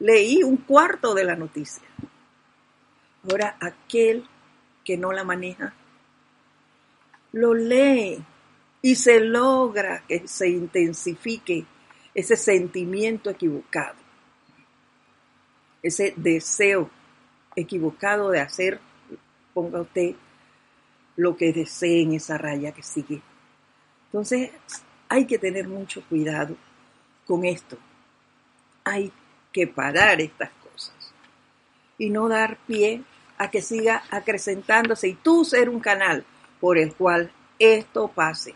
leí 0.01 0.43
un 0.43 0.57
cuarto 0.57 1.15
de 1.15 1.25
la 1.25 1.37
noticia. 1.37 1.85
Ahora 3.23 3.57
aquel 3.61 4.27
que 4.85 4.97
no 4.97 5.13
la 5.13 5.25
maneja, 5.25 5.75
lo 7.33 7.55
lee 7.55 8.25
y 8.83 8.97
se 8.97 9.21
logra 9.21 10.03
que 10.09 10.27
se 10.27 10.49
intensifique 10.49 11.67
ese 12.15 12.37
sentimiento 12.37 13.31
equivocado, 13.31 13.99
ese 15.83 16.15
deseo 16.17 16.91
equivocado 17.55 18.31
de 18.31 18.41
hacer, 18.41 18.81
ponga 19.55 19.83
usted 19.83 20.17
lo 21.17 21.37
que 21.37 21.53
desee 21.53 22.03
en 22.03 22.15
esa 22.15 22.39
raya 22.39 22.73
que 22.73 22.83
sigue. 22.83 23.21
Entonces 24.07 24.51
hay 25.09 25.27
que 25.27 25.39
tener 25.39 25.69
mucho 25.69 26.03
cuidado 26.09 26.57
con 27.27 27.45
esto. 27.45 27.77
Hay 28.83 29.13
que 29.53 29.67
parar 29.67 30.21
estas 30.21 30.51
cosas 30.51 31.13
y 31.99 32.11
no 32.11 32.29
dar 32.29 32.57
pie 32.67 33.03
a 33.39 33.51
que 33.51 33.63
siga 33.63 34.03
acrecentándose 34.11 35.09
y 35.09 35.15
tú 35.15 35.45
ser 35.45 35.69
un 35.69 35.81
canal 35.81 36.25
por 36.61 36.79
el 36.79 36.95
cual 36.95 37.31
esto 37.59 38.09
pase. 38.09 38.55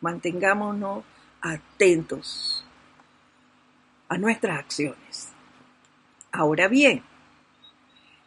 mantengámonos 0.00 1.04
atentos 1.40 2.64
a 4.08 4.18
nuestras 4.18 4.58
acciones. 4.58 5.28
Ahora 6.32 6.68
bien, 6.68 7.02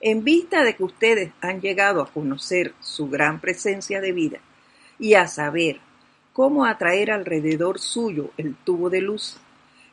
en 0.02 0.24
vista 0.24 0.64
de 0.64 0.76
que 0.76 0.84
ustedes 0.84 1.32
han 1.42 1.62
llegado 1.62 2.02
a 2.02 2.12
conocer 2.12 2.74
su 2.80 3.10
gran 3.10 3.40
presencia 3.40 4.02
de 4.02 4.12
vida 4.12 4.40
y 5.00 5.16
a 5.16 5.28
saber 5.28 5.80
cómo 6.34 6.66
atraer 6.66 7.12
alrededor 7.12 7.80
suyo 7.80 8.32
el 8.38 8.56
tubo 8.56 8.90
de 8.90 9.02
luz 9.02 9.38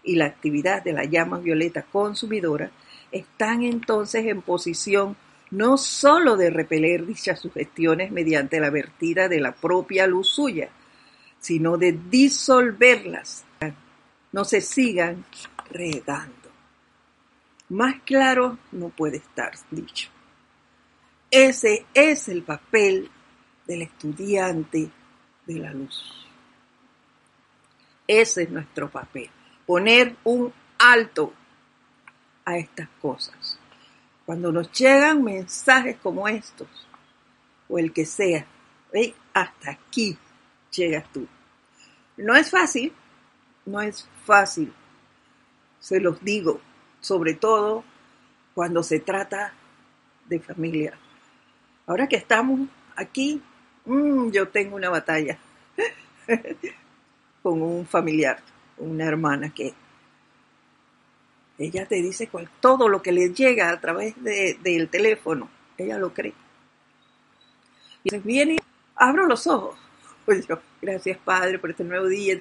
y 0.03 0.17
la 0.17 0.25
actividad 0.25 0.83
de 0.83 0.95
la 0.95 1.05
llama 1.05 1.39
violeta 1.39 1.83
consumidora, 1.83 2.71
están 3.13 3.63
entonces 3.63 4.27
en 4.27 4.41
posición 4.43 5.17
no 5.51 5.77
sólo 5.77 6.37
de 6.37 6.51
repeler 6.51 7.07
dichas 7.07 7.41
sugestiones 7.41 8.11
mediante 8.11 8.61
la 8.61 8.71
vertida 8.71 9.29
de 9.29 9.41
la 9.41 9.53
propia 9.53 10.07
luz 10.07 10.29
suya, 10.29 10.71
sino 11.41 11.77
de 11.77 11.99
disolverlas, 12.09 13.45
no 14.33 14.45
se 14.45 14.61
sigan 14.61 15.25
regando. 15.71 16.35
Más 17.69 18.01
claro 18.05 18.59
no 18.73 18.89
puede 18.89 19.19
estar 19.19 19.53
dicho. 19.71 20.09
Ese 21.31 21.87
es 21.95 22.29
el 22.29 22.43
papel 22.43 23.11
del 23.67 23.83
estudiante 23.83 24.91
de 25.47 25.55
la 25.55 25.73
luz. 25.73 26.30
Ese 28.11 28.43
es 28.43 28.51
nuestro 28.51 28.91
papel. 28.91 29.31
Poner 29.65 30.17
un 30.25 30.53
alto 30.79 31.33
a 32.45 32.59
estas 32.59 32.89
cosas. 33.01 33.57
Cuando 34.27 34.51
nos 34.51 34.73
llegan 34.73 35.23
mensajes 35.23 35.97
como 36.03 36.27
estos, 36.27 36.67
o 37.69 37.79
el 37.79 37.93
que 37.93 38.05
sea, 38.05 38.45
hasta 39.33 39.71
aquí 39.71 40.19
llegas 40.73 41.05
tú. 41.13 41.29
No 42.17 42.35
es 42.35 42.51
fácil, 42.51 42.93
no 43.65 43.81
es 43.81 44.09
fácil, 44.25 44.73
se 45.79 46.01
los 46.01 46.21
digo, 46.25 46.61
sobre 46.99 47.35
todo 47.35 47.85
cuando 48.57 48.83
se 48.83 48.99
trata 48.99 49.53
de 50.27 50.41
familia. 50.41 50.99
Ahora 51.87 52.09
que 52.09 52.17
estamos 52.17 52.69
aquí, 52.97 53.41
mm, 53.85 54.31
yo 54.31 54.49
tengo 54.49 54.75
una 54.75 54.91
batalla 54.91 55.39
con 57.43 57.63
un 57.63 57.87
familiar, 57.87 58.39
una 58.79 59.05
hermana 59.05 59.53
que 59.55 59.75
ella 61.59 61.87
te 61.87 61.97
dice 61.97 62.29
todo 62.61 62.89
lo 62.89 63.03
que 63.03 63.13
le 63.13 63.35
llega 63.35 63.71
a 63.71 63.81
través 63.81 64.15
del 64.23 64.89
teléfono, 64.89 65.51
ella 65.77 65.99
lo 65.99 66.15
cree. 66.15 66.33
Y 68.03 68.17
viene, 68.19 68.57
abro 68.97 69.27
los 69.27 69.47
ojos, 69.47 69.79
pues 70.25 70.47
yo, 70.47 70.59
gracias 70.81 71.19
Padre 71.19 71.59
por 71.59 71.71
este 71.71 71.85
nuevo 71.85 72.07
día. 72.07 72.39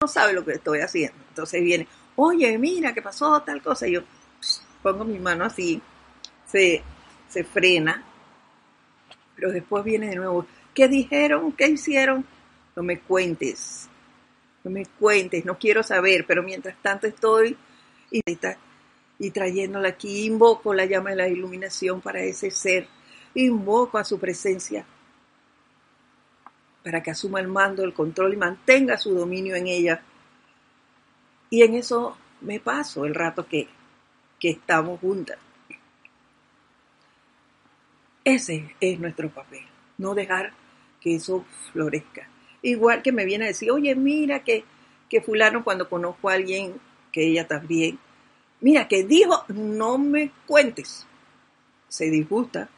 No 0.00 0.08
sabe 0.08 0.32
lo 0.32 0.42
que 0.42 0.52
estoy 0.52 0.80
haciendo. 0.80 1.18
Entonces 1.28 1.62
viene, 1.62 1.86
oye, 2.16 2.56
mira, 2.56 2.94
¿qué 2.94 3.02
pasó? 3.02 3.42
Tal 3.42 3.60
cosa. 3.60 3.86
Y 3.86 3.92
yo 3.92 4.00
pongo 4.82 5.04
mi 5.04 5.18
mano 5.18 5.44
así, 5.44 5.82
se, 6.46 6.82
se 7.28 7.44
frena, 7.44 8.02
pero 9.36 9.52
después 9.52 9.84
viene 9.84 10.08
de 10.08 10.16
nuevo, 10.16 10.46
¿qué 10.72 10.88
dijeron? 10.88 11.52
¿Qué 11.52 11.68
hicieron? 11.68 12.24
No 12.74 12.82
me 12.82 13.00
cuentes, 13.00 13.89
no 14.64 14.70
me 14.70 14.86
cuentes, 14.86 15.44
no 15.44 15.58
quiero 15.58 15.82
saber, 15.82 16.26
pero 16.26 16.42
mientras 16.42 16.76
tanto 16.82 17.06
estoy 17.06 17.56
y, 18.10 19.30
trayéndola 19.30 19.88
aquí, 19.88 20.26
invoco 20.26 20.74
la 20.74 20.84
llama 20.84 21.10
de 21.10 21.16
la 21.16 21.28
iluminación 21.28 22.00
para 22.00 22.20
ese 22.20 22.50
ser, 22.50 22.86
invoco 23.34 23.98
a 23.98 24.04
su 24.04 24.18
presencia 24.18 24.84
para 26.82 27.02
que 27.02 27.10
asuma 27.10 27.40
el 27.40 27.48
mando, 27.48 27.84
el 27.84 27.92
control 27.92 28.32
y 28.32 28.36
mantenga 28.38 28.96
su 28.96 29.14
dominio 29.14 29.54
en 29.54 29.66
ella. 29.66 30.02
Y 31.50 31.62
en 31.62 31.74
eso 31.74 32.16
me 32.40 32.58
paso 32.58 33.04
el 33.04 33.14
rato 33.14 33.46
que, 33.46 33.68
que 34.38 34.50
estamos 34.50 34.98
juntas. 34.98 35.38
Ese 38.24 38.74
es 38.80 38.98
nuestro 38.98 39.28
papel, 39.28 39.66
no 39.98 40.14
dejar 40.14 40.52
que 41.00 41.16
eso 41.16 41.44
florezca. 41.72 42.29
Igual 42.62 43.02
que 43.02 43.12
me 43.12 43.24
viene 43.24 43.44
a 43.44 43.48
decir, 43.48 43.70
oye, 43.70 43.94
mira 43.94 44.44
que, 44.44 44.64
que 45.08 45.20
fulano 45.20 45.64
cuando 45.64 45.88
conozco 45.88 46.28
a 46.28 46.34
alguien, 46.34 46.74
que 47.12 47.26
ella 47.26 47.46
también, 47.46 47.98
mira 48.60 48.86
que 48.88 49.04
dijo, 49.04 49.44
no 49.48 49.98
me 49.98 50.30
cuentes. 50.46 51.06
Se 51.88 52.10
disgusta. 52.10 52.68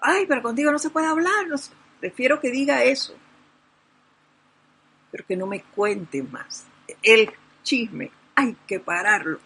Ay, 0.00 0.26
pero 0.26 0.42
contigo 0.42 0.72
no 0.72 0.78
se 0.78 0.90
puede 0.90 1.06
hablar. 1.06 1.46
No 1.48 1.56
Prefiero 2.00 2.40
que 2.40 2.50
diga 2.50 2.84
eso, 2.84 3.14
pero 5.10 5.24
que 5.26 5.36
no 5.36 5.46
me 5.46 5.62
cuente 5.62 6.22
más. 6.22 6.66
El 7.02 7.30
chisme, 7.62 8.10
hay 8.34 8.56
que 8.66 8.78
pararlo. 8.78 9.40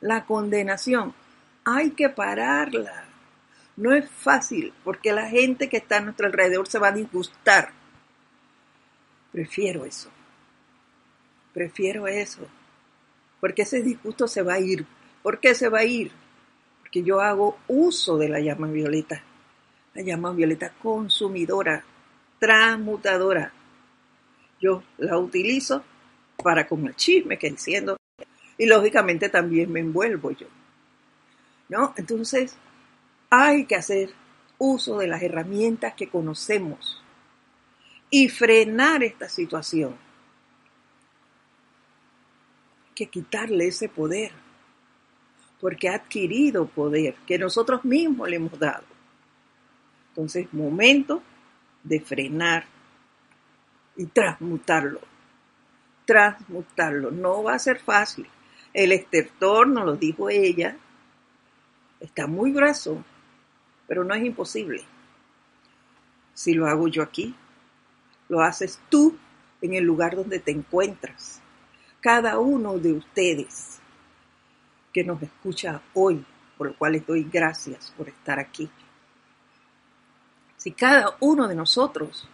La 0.00 0.24
condenación, 0.24 1.14
hay 1.64 1.90
que 1.90 2.08
pararla. 2.08 3.09
No 3.80 3.94
es 3.94 4.10
fácil, 4.10 4.72
porque 4.84 5.12
la 5.12 5.28
gente 5.28 5.68
que 5.68 5.78
está 5.78 5.96
a 5.96 6.00
nuestro 6.00 6.26
alrededor 6.26 6.68
se 6.68 6.78
va 6.78 6.88
a 6.88 6.92
disgustar. 6.92 7.72
Prefiero 9.32 9.84
eso. 9.84 10.10
Prefiero 11.54 12.06
eso. 12.06 12.46
Porque 13.40 13.62
ese 13.62 13.82
disgusto 13.82 14.28
se 14.28 14.42
va 14.42 14.54
a 14.54 14.60
ir. 14.60 14.86
¿Por 15.22 15.40
qué 15.40 15.54
se 15.54 15.68
va 15.68 15.78
a 15.78 15.84
ir? 15.84 16.12
Porque 16.80 17.02
yo 17.02 17.20
hago 17.20 17.58
uso 17.68 18.18
de 18.18 18.28
la 18.28 18.40
llama 18.40 18.66
violeta 18.66 19.22
la 19.94 20.02
llama 20.02 20.32
violeta 20.32 20.72
consumidora, 20.82 21.84
transmutadora. 22.38 23.52
Yo 24.60 24.82
la 24.98 25.18
utilizo 25.18 25.82
para 26.42 26.66
con 26.66 26.86
el 26.86 26.94
chisme 26.96 27.38
que 27.38 27.50
diciendo 27.50 27.96
y 28.56 28.66
lógicamente 28.66 29.28
también 29.28 29.72
me 29.72 29.80
envuelvo 29.80 30.30
yo. 30.32 30.46
¿No? 31.68 31.94
Entonces, 31.96 32.56
hay 33.30 33.64
que 33.64 33.76
hacer 33.76 34.12
uso 34.58 34.98
de 34.98 35.06
las 35.06 35.22
herramientas 35.22 35.94
que 35.94 36.08
conocemos 36.08 37.02
y 38.10 38.28
frenar 38.28 39.04
esta 39.04 39.28
situación. 39.28 39.96
Hay 42.88 42.94
que 42.94 43.06
quitarle 43.06 43.68
ese 43.68 43.88
poder, 43.88 44.32
porque 45.60 45.88
ha 45.88 45.94
adquirido 45.94 46.66
poder 46.66 47.14
que 47.26 47.38
nosotros 47.38 47.84
mismos 47.84 48.28
le 48.28 48.36
hemos 48.36 48.58
dado. 48.58 48.84
Entonces, 50.08 50.52
momento 50.52 51.22
de 51.84 52.00
frenar 52.00 52.66
y 53.96 54.06
transmutarlo. 54.06 55.00
Transmutarlo. 56.04 57.10
No 57.12 57.44
va 57.44 57.54
a 57.54 57.58
ser 57.58 57.78
fácil. 57.78 58.26
El 58.74 58.92
estertor, 58.92 59.68
nos 59.68 59.84
lo 59.84 59.96
dijo 59.96 60.28
ella, 60.28 60.76
está 62.00 62.26
muy 62.26 62.52
grueso, 62.52 63.04
pero 63.90 64.04
no 64.04 64.14
es 64.14 64.24
imposible. 64.24 64.84
Si 66.32 66.54
lo 66.54 66.68
hago 66.68 66.86
yo 66.86 67.02
aquí, 67.02 67.34
lo 68.28 68.40
haces 68.40 68.78
tú 68.88 69.18
en 69.60 69.74
el 69.74 69.82
lugar 69.82 70.14
donde 70.14 70.38
te 70.38 70.52
encuentras. 70.52 71.40
Cada 72.00 72.38
uno 72.38 72.78
de 72.78 72.92
ustedes 72.92 73.80
que 74.92 75.02
nos 75.02 75.20
escucha 75.20 75.82
hoy, 75.92 76.24
por 76.56 76.68
lo 76.68 76.76
cual 76.76 76.92
les 76.92 77.04
doy 77.04 77.24
gracias 77.24 77.92
por 77.96 78.08
estar 78.08 78.38
aquí. 78.38 78.70
Si 80.56 80.70
cada 80.70 81.16
uno 81.18 81.48
de 81.48 81.56
nosotros 81.56 82.28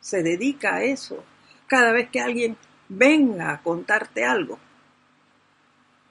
se 0.00 0.22
dedica 0.22 0.74
a 0.74 0.82
eso, 0.82 1.24
cada 1.66 1.92
vez 1.92 2.10
que 2.10 2.20
alguien 2.20 2.58
venga 2.90 3.52
a 3.52 3.62
contarte 3.62 4.22
algo, 4.22 4.58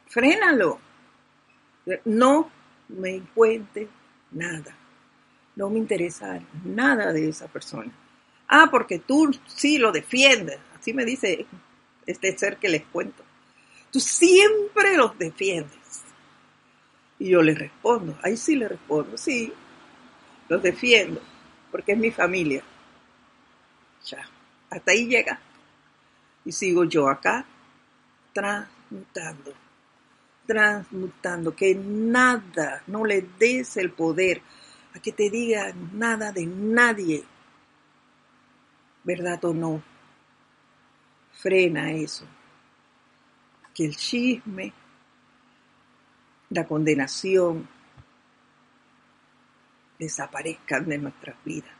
frénalo. 0.07 0.79
No 2.05 2.49
me 2.87 3.21
cuente 3.35 3.87
nada. 4.31 4.78
No 5.59 5.69
me 5.69 5.77
interesa 5.77 6.39
nada 6.63 7.11
de 7.11 7.27
esa 7.27 7.49
persona. 7.49 7.91
Ah, 8.47 8.69
porque 8.71 8.99
tú 8.99 9.37
sí 9.45 9.77
lo 9.77 9.91
defiendes. 9.91 10.57
Así 10.79 10.93
me 10.93 11.03
dice 11.03 11.45
este 12.05 12.37
ser 12.37 12.55
que 12.55 12.69
les 12.69 12.85
cuento. 12.85 13.25
Tú 13.91 13.99
siempre 13.99 14.95
los 14.95 15.19
defiendes. 15.19 16.03
Y 17.19 17.31
yo 17.31 17.41
le 17.41 17.53
respondo, 17.55 18.17
ahí 18.23 18.37
sí 18.37 18.55
le 18.55 18.69
respondo, 18.69 19.17
sí, 19.17 19.51
los 20.47 20.63
defiendo, 20.63 21.21
porque 21.69 21.91
es 21.91 21.97
mi 21.97 22.11
familia. 22.11 22.63
Ya, 24.05 24.25
hasta 24.69 24.91
ahí 24.91 25.07
llega. 25.07 25.41
Y 26.45 26.53
sigo 26.53 26.85
yo 26.85 27.09
acá, 27.09 27.45
transmutando, 28.31 29.53
transmutando, 30.47 31.53
que 31.53 31.75
nada, 31.75 32.81
no 32.87 33.03
le 33.03 33.25
des 33.37 33.75
el 33.75 33.91
poder 33.91 34.41
a 34.93 34.99
que 34.99 35.11
te 35.11 35.29
diga 35.29 35.73
nada 35.93 36.31
de 36.31 36.45
nadie, 36.45 37.23
verdad 39.03 39.43
o 39.45 39.53
no. 39.53 39.83
Frena 41.33 41.91
eso. 41.91 42.25
Que 43.73 43.85
el 43.85 43.95
chisme, 43.95 44.73
la 46.49 46.67
condenación, 46.67 47.67
desaparezcan 49.97 50.87
de 50.87 50.97
nuestras 50.97 51.35
vidas. 51.43 51.71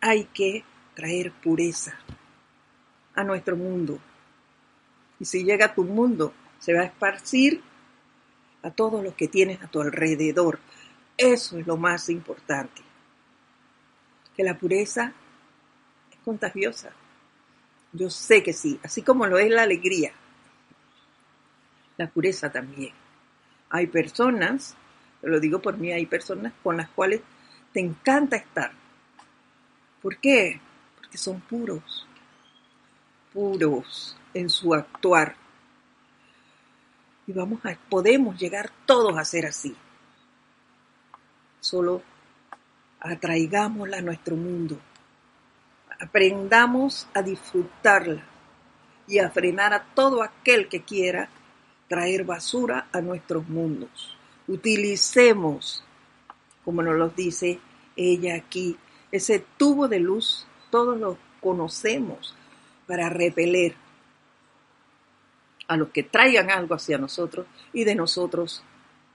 Hay 0.00 0.24
que 0.26 0.64
traer 0.94 1.32
pureza 1.32 1.98
a 3.14 3.24
nuestro 3.24 3.56
mundo. 3.56 3.98
Y 5.18 5.24
si 5.24 5.44
llega 5.44 5.66
a 5.66 5.74
tu 5.74 5.84
mundo, 5.84 6.32
se 6.58 6.72
va 6.72 6.80
a 6.80 6.84
esparcir 6.84 7.62
a 8.66 8.70
todos 8.72 9.02
los 9.02 9.14
que 9.14 9.28
tienes 9.28 9.62
a 9.62 9.68
tu 9.68 9.80
alrededor. 9.80 10.58
Eso 11.16 11.56
es 11.56 11.66
lo 11.68 11.76
más 11.76 12.08
importante. 12.08 12.82
Que 14.36 14.42
la 14.42 14.58
pureza 14.58 15.12
es 16.10 16.18
contagiosa. 16.24 16.90
Yo 17.92 18.10
sé 18.10 18.42
que 18.42 18.52
sí, 18.52 18.80
así 18.82 19.02
como 19.02 19.26
lo 19.26 19.38
es 19.38 19.50
la 19.50 19.62
alegría. 19.62 20.12
La 21.96 22.10
pureza 22.10 22.50
también. 22.50 22.92
Hay 23.70 23.86
personas, 23.86 24.76
lo 25.22 25.38
digo 25.38 25.62
por 25.62 25.78
mí, 25.78 25.92
hay 25.92 26.06
personas 26.06 26.52
con 26.64 26.76
las 26.76 26.88
cuales 26.90 27.20
te 27.72 27.78
encanta 27.78 28.36
estar. 28.36 28.72
¿Por 30.02 30.18
qué? 30.18 30.60
Porque 30.96 31.18
son 31.18 31.40
puros, 31.40 32.06
puros 33.32 34.16
en 34.34 34.50
su 34.50 34.74
actuar. 34.74 35.36
Y 37.26 37.32
vamos 37.32 37.64
a, 37.64 37.76
podemos 37.88 38.38
llegar 38.38 38.70
todos 38.86 39.16
a 39.18 39.24
ser 39.24 39.46
así 39.46 39.76
solo 41.66 42.00
atraigámosla 43.00 43.98
a 43.98 44.02
nuestro 44.02 44.36
mundo. 44.36 44.78
Aprendamos 46.00 47.08
a 47.12 47.22
disfrutarla 47.22 48.22
y 49.08 49.18
a 49.18 49.30
frenar 49.30 49.72
a 49.74 49.84
todo 49.94 50.22
aquel 50.22 50.68
que 50.68 50.82
quiera 50.82 51.28
traer 51.88 52.24
basura 52.24 52.88
a 52.92 53.00
nuestros 53.00 53.48
mundos. 53.48 54.16
Utilicemos, 54.46 55.82
como 56.64 56.82
nos 56.82 56.94
lo 56.94 57.08
dice 57.08 57.58
ella 57.96 58.36
aquí, 58.36 58.76
ese 59.10 59.44
tubo 59.56 59.88
de 59.88 60.00
luz, 60.00 60.46
todos 60.70 60.98
lo 60.98 61.18
conocemos, 61.40 62.34
para 62.86 63.08
repeler 63.08 63.74
a 65.68 65.76
los 65.76 65.90
que 65.90 66.02
traigan 66.02 66.50
algo 66.50 66.74
hacia 66.74 66.98
nosotros 66.98 67.46
y 67.72 67.84
de 67.84 67.94
nosotros 67.94 68.62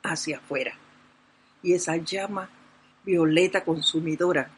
hacia 0.03 0.37
afuera 0.37 0.73
y 1.63 1.73
esa 1.73 1.97
llama 1.97 2.49
violeta 3.03 3.63
consumidora 3.63 4.49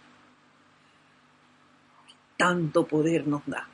tanto 2.38 2.86
poder 2.86 3.28
nos 3.28 3.46
da. 3.46 3.68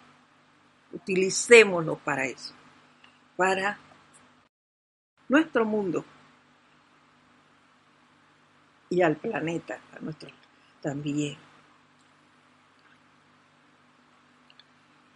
Utilicémoslo 0.91 1.97
para 1.97 2.25
eso, 2.25 2.53
para 3.35 3.77
nuestro 5.27 5.65
mundo 5.65 6.03
y 8.89 9.01
al 9.01 9.15
planeta, 9.15 9.79
a 9.95 9.99
nuestro 9.99 10.29
también. 10.81 11.37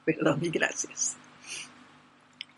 Perdón 0.05 0.39
y 0.43 0.49
gracias. 0.49 1.17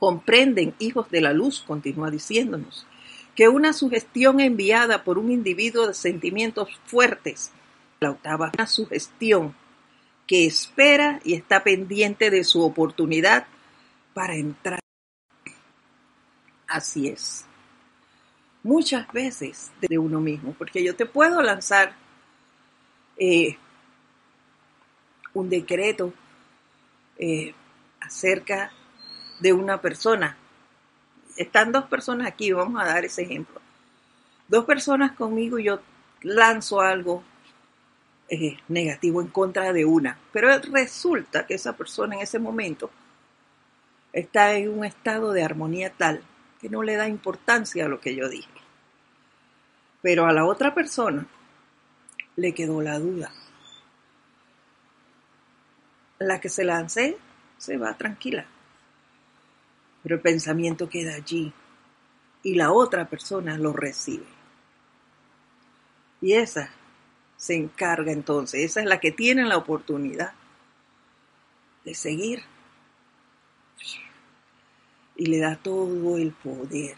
Comprenden, 0.05 0.75
hijos 0.77 1.09
de 1.09 1.19
la 1.19 1.33
luz, 1.33 1.63
continúa 1.65 2.11
diciéndonos, 2.11 2.85
que 3.33 3.49
una 3.49 3.73
sugestión 3.73 4.39
enviada 4.39 5.03
por 5.03 5.17
un 5.17 5.31
individuo 5.31 5.87
de 5.87 5.95
sentimientos 5.95 6.69
fuertes, 6.85 7.51
la 7.99 8.11
octava, 8.11 8.51
una 8.53 8.67
sugestión 8.67 9.55
que 10.27 10.45
espera 10.45 11.21
y 11.23 11.33
está 11.33 11.63
pendiente 11.63 12.29
de 12.29 12.43
su 12.43 12.61
oportunidad 12.61 13.47
para 14.13 14.35
entrar. 14.35 14.79
Así 16.67 17.07
es. 17.07 17.47
Muchas 18.61 19.11
veces 19.11 19.71
de 19.81 19.97
uno 19.97 20.21
mismo, 20.21 20.53
porque 20.55 20.83
yo 20.83 20.95
te 20.95 21.07
puedo 21.07 21.41
lanzar 21.41 21.95
eh, 23.17 23.57
un 25.33 25.49
decreto 25.49 26.13
eh, 27.17 27.55
acerca 27.99 28.71
de 29.39 29.53
una 29.53 29.81
persona 29.81 30.37
están 31.37 31.71
dos 31.71 31.85
personas 31.85 32.27
aquí, 32.27 32.51
vamos 32.51 32.81
a 32.81 32.85
dar 32.85 33.05
ese 33.05 33.23
ejemplo. 33.23 33.61
Dos 34.47 34.65
personas 34.65 35.13
conmigo 35.13 35.59
yo 35.59 35.79
lanzo 36.21 36.81
algo 36.81 37.23
eh, 38.29 38.57
negativo 38.67 39.21
en 39.21 39.27
contra 39.27 39.73
de 39.73 39.85
una, 39.85 40.17
pero 40.31 40.49
resulta 40.71 41.45
que 41.45 41.55
esa 41.55 41.73
persona 41.73 42.15
en 42.15 42.21
ese 42.21 42.39
momento 42.39 42.89
está 44.13 44.53
en 44.53 44.69
un 44.69 44.85
estado 44.85 45.33
de 45.33 45.43
armonía 45.43 45.91
tal 45.91 46.21
que 46.61 46.69
no 46.69 46.83
le 46.83 46.95
da 46.95 47.07
importancia 47.07 47.85
a 47.85 47.89
lo 47.89 47.99
que 47.99 48.15
yo 48.15 48.29
dije. 48.29 48.49
Pero 50.01 50.25
a 50.25 50.33
la 50.33 50.45
otra 50.45 50.73
persona 50.73 51.25
le 52.35 52.53
quedó 52.53 52.81
la 52.81 52.99
duda. 52.99 53.31
La 56.19 56.39
que 56.39 56.49
se 56.49 56.63
lancé 56.63 57.17
se 57.57 57.77
va 57.77 57.97
tranquila 57.97 58.45
pero 60.05 60.17
el 60.17 60.21
pensamiento 60.21 60.87
queda 60.87 61.15
allí 61.15 61.51
y 62.43 62.53
la 62.53 62.71
otra 62.71 63.09
persona 63.09 63.57
lo 63.57 63.73
recibe. 63.73 64.27
Y 66.21 66.33
esa 66.33 66.69
se 67.37 67.55
encarga 67.55 68.11
entonces, 68.11 68.61
esa 68.61 68.81
es 68.81 68.85
la 68.85 68.99
que 68.99 69.11
tiene 69.11 69.45
la 69.45 69.57
oportunidad 69.57 70.33
de 71.85 71.95
seguir 71.95 72.43
y 75.15 75.25
le 75.25 75.39
da 75.39 75.55
todo 75.55 76.17
el 76.17 76.33
poder. 76.33 76.97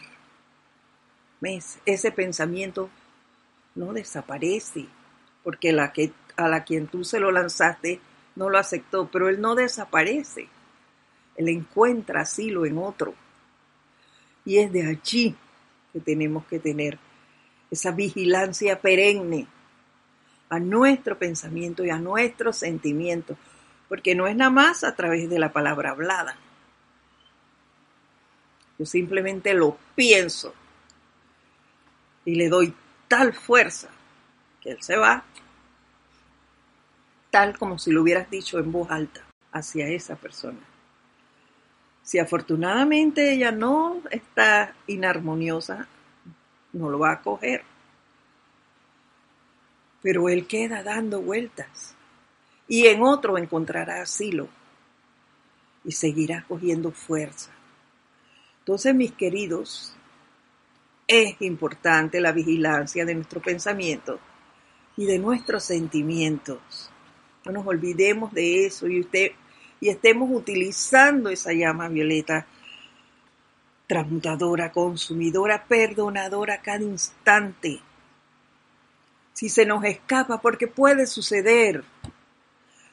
¿Ves? 1.40 1.78
Ese 1.86 2.12
pensamiento 2.12 2.90
no 3.74 3.94
desaparece, 3.94 4.84
porque 5.42 5.72
la 5.72 5.94
que, 5.94 6.12
a 6.36 6.46
la 6.46 6.62
quien 6.62 6.88
tú 6.88 7.04
se 7.04 7.20
lo 7.20 7.30
lanzaste 7.30 8.02
no 8.36 8.50
lo 8.50 8.58
aceptó, 8.58 9.08
pero 9.10 9.30
él 9.30 9.40
no 9.40 9.54
desaparece. 9.54 10.50
Él 11.38 11.48
encuentra 11.48 12.22
asilo 12.22 12.66
en 12.66 12.78
otro. 12.78 13.14
Y 14.44 14.58
es 14.58 14.72
de 14.72 14.86
allí 14.86 15.36
que 15.92 16.00
tenemos 16.00 16.44
que 16.46 16.58
tener 16.58 16.98
esa 17.70 17.92
vigilancia 17.92 18.80
perenne 18.80 19.46
a 20.48 20.58
nuestro 20.58 21.16
pensamiento 21.16 21.84
y 21.84 21.90
a 21.90 21.98
nuestros 21.98 22.56
sentimientos, 22.56 23.38
porque 23.88 24.16
no 24.16 24.26
es 24.26 24.34
nada 24.34 24.50
más 24.50 24.82
a 24.82 24.96
través 24.96 25.30
de 25.30 25.38
la 25.38 25.52
palabra 25.52 25.90
hablada. 25.90 26.36
Yo 28.76 28.84
simplemente 28.84 29.54
lo 29.54 29.78
pienso 29.94 30.52
y 32.24 32.34
le 32.34 32.48
doy 32.48 32.74
tal 33.06 33.32
fuerza 33.32 33.88
que 34.60 34.72
Él 34.72 34.82
se 34.82 34.96
va, 34.96 35.24
tal 37.30 37.56
como 37.56 37.78
si 37.78 37.92
lo 37.92 38.02
hubieras 38.02 38.28
dicho 38.28 38.58
en 38.58 38.72
voz 38.72 38.90
alta 38.90 39.24
hacia 39.52 39.86
esa 39.86 40.16
persona. 40.16 40.67
Si 42.08 42.18
afortunadamente 42.18 43.34
ella 43.34 43.52
no 43.52 44.00
está 44.10 44.74
inarmoniosa, 44.86 45.86
no 46.72 46.88
lo 46.88 46.98
va 47.00 47.12
a 47.12 47.20
coger. 47.20 47.64
Pero 50.00 50.30
él 50.30 50.46
queda 50.46 50.82
dando 50.82 51.20
vueltas 51.20 51.94
y 52.66 52.86
en 52.86 53.02
otro 53.02 53.36
encontrará 53.36 54.00
asilo 54.00 54.48
y 55.84 55.92
seguirá 55.92 56.46
cogiendo 56.48 56.92
fuerza. 56.92 57.50
Entonces, 58.60 58.94
mis 58.94 59.12
queridos, 59.12 59.94
es 61.06 61.36
importante 61.42 62.22
la 62.22 62.32
vigilancia 62.32 63.04
de 63.04 63.16
nuestro 63.16 63.42
pensamiento 63.42 64.18
y 64.96 65.04
de 65.04 65.18
nuestros 65.18 65.62
sentimientos. 65.62 66.90
No 67.44 67.52
nos 67.52 67.66
olvidemos 67.66 68.32
de 68.32 68.64
eso 68.64 68.86
y 68.86 68.98
usted 69.00 69.32
y 69.80 69.88
estemos 69.88 70.30
utilizando 70.30 71.30
esa 71.30 71.52
llama 71.52 71.88
violeta 71.88 72.46
transmutadora, 73.86 74.70
consumidora, 74.70 75.64
perdonadora 75.64 76.60
cada 76.60 76.84
instante. 76.84 77.80
Si 79.32 79.48
se 79.48 79.64
nos 79.64 79.84
escapa, 79.84 80.40
porque 80.40 80.66
puede 80.66 81.06
suceder, 81.06 81.84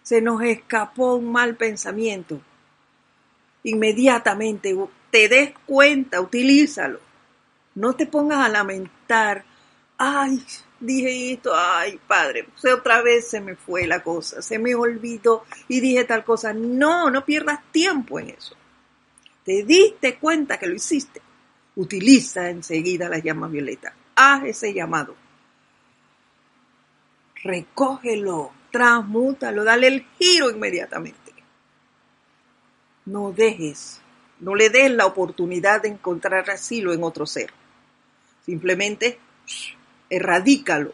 se 0.01 0.21
nos 0.21 0.41
escapó 0.43 1.15
un 1.15 1.31
mal 1.31 1.55
pensamiento, 1.55 2.39
inmediatamente 3.63 4.75
te 5.11 5.27
des 5.27 5.53
cuenta, 5.65 6.21
utilízalo. 6.21 6.99
No 7.73 7.93
te 7.93 8.05
pongas 8.05 8.45
a 8.45 8.49
lamentar, 8.49 9.43
ay, 9.97 10.45
dije 10.79 11.33
esto, 11.33 11.51
ay, 11.55 11.99
padre, 12.07 12.47
otra 12.73 13.01
vez 13.01 13.29
se 13.29 13.41
me 13.41 13.55
fue 13.55 13.87
la 13.87 14.03
cosa, 14.03 14.41
se 14.41 14.59
me 14.59 14.75
olvidó 14.75 15.45
y 15.67 15.79
dije 15.79 16.03
tal 16.03 16.23
cosa. 16.23 16.53
No, 16.53 17.09
no 17.09 17.25
pierdas 17.25 17.59
tiempo 17.71 18.19
en 18.19 18.29
eso. 18.29 18.55
Te 19.43 19.63
diste 19.63 20.17
cuenta 20.17 20.57
que 20.57 20.67
lo 20.67 20.75
hiciste. 20.75 21.21
Utiliza 21.75 22.49
enseguida 22.49 23.09
la 23.09 23.19
llama 23.19 23.47
violeta. 23.47 23.93
Haz 24.15 24.43
ese 24.45 24.73
llamado. 24.73 25.15
Recógelo, 27.43 28.51
transmútalo, 28.71 29.63
dale 29.63 29.87
el 29.87 30.05
giro 30.17 30.49
inmediatamente. 30.49 31.19
No 33.05 33.31
dejes, 33.31 34.01
no 34.39 34.55
le 34.55 34.69
des 34.71 34.91
la 34.91 35.05
oportunidad 35.05 35.83
de 35.83 35.89
encontrar 35.89 36.49
asilo 36.49 36.91
en 36.91 37.03
otro 37.03 37.27
ser. 37.27 37.51
Simplemente 38.45 39.19
erradícalo 40.15 40.93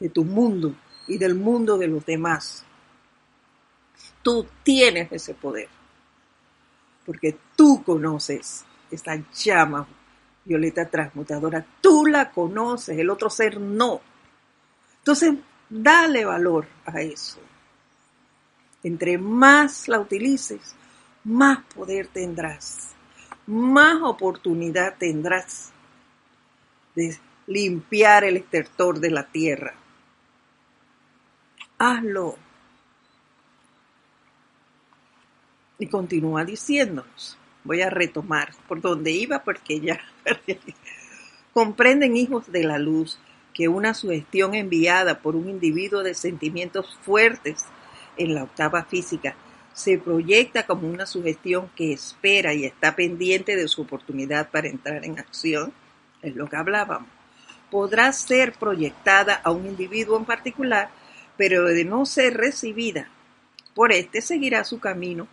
de 0.00 0.08
tu 0.08 0.24
mundo 0.24 0.74
y 1.06 1.18
del 1.18 1.34
mundo 1.34 1.76
de 1.76 1.86
los 1.88 2.04
demás. 2.06 2.64
Tú 4.22 4.46
tienes 4.62 5.12
ese 5.12 5.34
poder, 5.34 5.68
porque 7.04 7.36
tú 7.54 7.84
conoces 7.84 8.64
esa 8.90 9.22
llama 9.34 9.86
violeta 10.46 10.88
transmutadora, 10.88 11.64
tú 11.82 12.06
la 12.06 12.30
conoces, 12.30 12.98
el 12.98 13.10
otro 13.10 13.28
ser 13.28 13.60
no. 13.60 14.00
Entonces, 14.98 15.34
dale 15.68 16.24
valor 16.24 16.66
a 16.86 17.02
eso. 17.02 17.38
Entre 18.82 19.18
más 19.18 19.88
la 19.88 20.00
utilices, 20.00 20.74
más 21.22 21.62
poder 21.74 22.06
tendrás, 22.06 22.94
más 23.46 24.00
oportunidad 24.02 24.96
tendrás 24.98 25.70
de 26.94 27.18
limpiar 27.46 28.24
el 28.24 28.36
estertor 28.36 29.00
de 29.00 29.10
la 29.10 29.26
tierra. 29.26 29.74
Hazlo. 31.78 32.36
Y 35.78 35.86
continúa 35.88 36.44
diciéndonos. 36.44 37.38
Voy 37.64 37.80
a 37.82 37.90
retomar 37.90 38.52
por 38.68 38.80
donde 38.80 39.10
iba 39.10 39.42
porque 39.42 39.80
ya 39.80 40.00
comprenden 41.54 42.16
hijos 42.16 42.50
de 42.52 42.64
la 42.64 42.78
luz 42.78 43.18
que 43.54 43.68
una 43.68 43.94
sugestión 43.94 44.54
enviada 44.54 45.20
por 45.20 45.36
un 45.36 45.48
individuo 45.48 46.02
de 46.02 46.14
sentimientos 46.14 46.98
fuertes 47.02 47.64
en 48.16 48.34
la 48.34 48.44
octava 48.44 48.84
física 48.84 49.34
se 49.72 49.98
proyecta 49.98 50.66
como 50.66 50.88
una 50.88 51.06
sugestión 51.06 51.70
que 51.74 51.92
espera 51.92 52.52
y 52.54 52.64
está 52.64 52.94
pendiente 52.94 53.56
de 53.56 53.66
su 53.66 53.82
oportunidad 53.82 54.50
para 54.50 54.68
entrar 54.68 55.04
en 55.04 55.18
acción, 55.18 55.72
es 56.22 56.36
lo 56.36 56.48
que 56.48 56.56
hablábamos 56.56 57.13
podrá 57.74 58.12
ser 58.12 58.52
proyectada 58.52 59.34
a 59.34 59.50
un 59.50 59.66
individuo 59.66 60.16
en 60.16 60.24
particular, 60.24 60.90
pero 61.36 61.64
de 61.64 61.84
no 61.84 62.06
ser 62.06 62.36
recibida 62.36 63.08
por 63.74 63.90
éste 63.90 64.22
seguirá 64.22 64.62
su 64.62 64.78
camino 64.78 65.26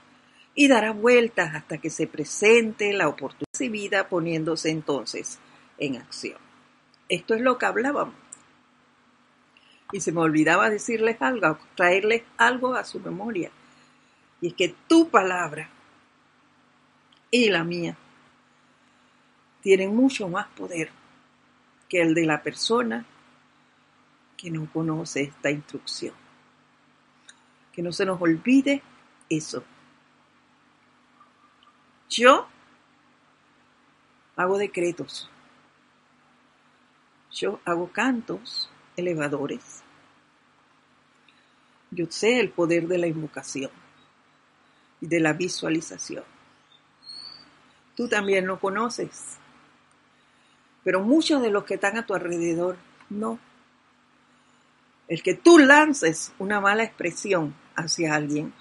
y 0.55 0.67
dará 0.67 0.91
vueltas 0.91 1.53
hasta 1.53 1.77
que 1.77 1.91
se 1.91 2.07
presente 2.07 2.93
la 2.93 3.09
oportunidad 3.09 3.45
recibida 3.53 4.09
poniéndose 4.09 4.71
entonces 4.71 5.37
en 5.77 5.97
acción. 5.97 6.39
Esto 7.09 7.35
es 7.35 7.41
lo 7.41 7.59
que 7.59 7.67
hablábamos. 7.67 8.15
Y 9.91 10.01
se 10.01 10.11
me 10.11 10.21
olvidaba 10.21 10.71
decirles 10.71 11.21
algo, 11.21 11.59
traerles 11.75 12.23
algo 12.37 12.73
a 12.73 12.83
su 12.85 12.99
memoria. 13.01 13.51
Y 14.41 14.47
es 14.47 14.53
que 14.55 14.73
tu 14.87 15.09
palabra 15.09 15.69
y 17.29 17.51
la 17.51 17.63
mía 17.63 17.95
tienen 19.61 19.95
mucho 19.95 20.27
más 20.27 20.47
poder 20.47 21.00
que 21.91 22.01
el 22.01 22.13
de 22.13 22.25
la 22.25 22.41
persona 22.41 23.05
que 24.37 24.49
no 24.49 24.65
conoce 24.71 25.23
esta 25.23 25.51
instrucción. 25.51 26.13
Que 27.73 27.81
no 27.81 27.91
se 27.91 28.05
nos 28.05 28.21
olvide 28.21 28.81
eso. 29.29 29.65
Yo 32.09 32.47
hago 34.37 34.57
decretos. 34.57 35.29
Yo 37.29 37.59
hago 37.65 37.91
cantos 37.91 38.69
elevadores. 38.95 39.83
Yo 41.89 42.05
sé 42.09 42.39
el 42.39 42.51
poder 42.51 42.87
de 42.87 42.99
la 42.99 43.07
invocación 43.07 43.71
y 45.01 45.07
de 45.07 45.19
la 45.19 45.33
visualización. 45.33 46.23
Tú 47.97 48.07
también 48.07 48.47
lo 48.47 48.61
conoces. 48.61 49.40
Pero 50.83 51.01
muchos 51.01 51.41
de 51.41 51.51
los 51.51 51.63
que 51.63 51.75
están 51.75 51.97
a 51.97 52.05
tu 52.05 52.13
alrededor 52.13 52.77
no. 53.09 53.39
El 55.07 55.21
que 55.21 55.33
tú 55.33 55.59
lances 55.59 56.33
una 56.39 56.59
mala 56.61 56.83
expresión 56.83 57.53
hacia 57.75 58.15
alguien 58.15 58.53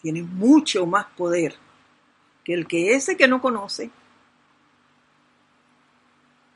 tiene 0.00 0.22
mucho 0.22 0.86
más 0.86 1.06
poder 1.16 1.54
que 2.44 2.54
el 2.54 2.66
que 2.66 2.94
ese 2.94 3.16
que 3.16 3.28
no 3.28 3.40
conoce 3.40 3.90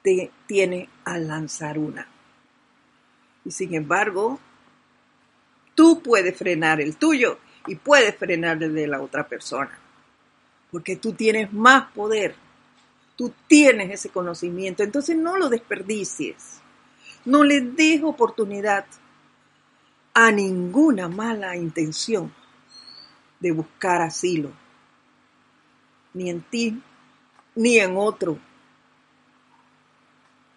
te 0.03 0.31
tiene 0.47 0.89
al 1.05 1.29
lanzar 1.29 1.79
una. 1.79 2.07
Y 3.45 3.51
sin 3.51 3.75
embargo, 3.75 4.41
tú 5.75 6.03
puedes 6.03 6.37
frenar 6.37 6.81
el 6.81 6.97
tuyo 6.97 7.39
y 7.67 7.77
puedes 7.77 8.17
frenar 8.17 8.63
el 8.63 8.75
de 8.75 8.87
la 8.87 9.01
otra 9.01 9.29
persona. 9.29 9.79
Porque 10.71 10.97
tú 10.97 11.13
tienes 11.13 11.53
más 11.53 11.91
poder 11.93 12.35
Tú 13.17 13.33
tienes 13.49 13.91
ese 13.91 14.11
conocimiento, 14.11 14.83
entonces 14.83 15.17
no 15.17 15.37
lo 15.37 15.49
desperdicies. 15.49 16.61
No 17.25 17.43
le 17.43 17.61
des 17.61 18.03
oportunidad 18.05 18.85
a 20.15 20.31
ninguna 20.31 21.09
mala 21.09 21.57
intención 21.57 22.33
de 23.41 23.53
buscar 23.53 24.01
asilo, 24.01 24.51
ni 26.15 26.31
en 26.31 26.41
ti, 26.43 26.81
ni 27.55 27.79
en 27.79 27.97
otro. 27.97 28.39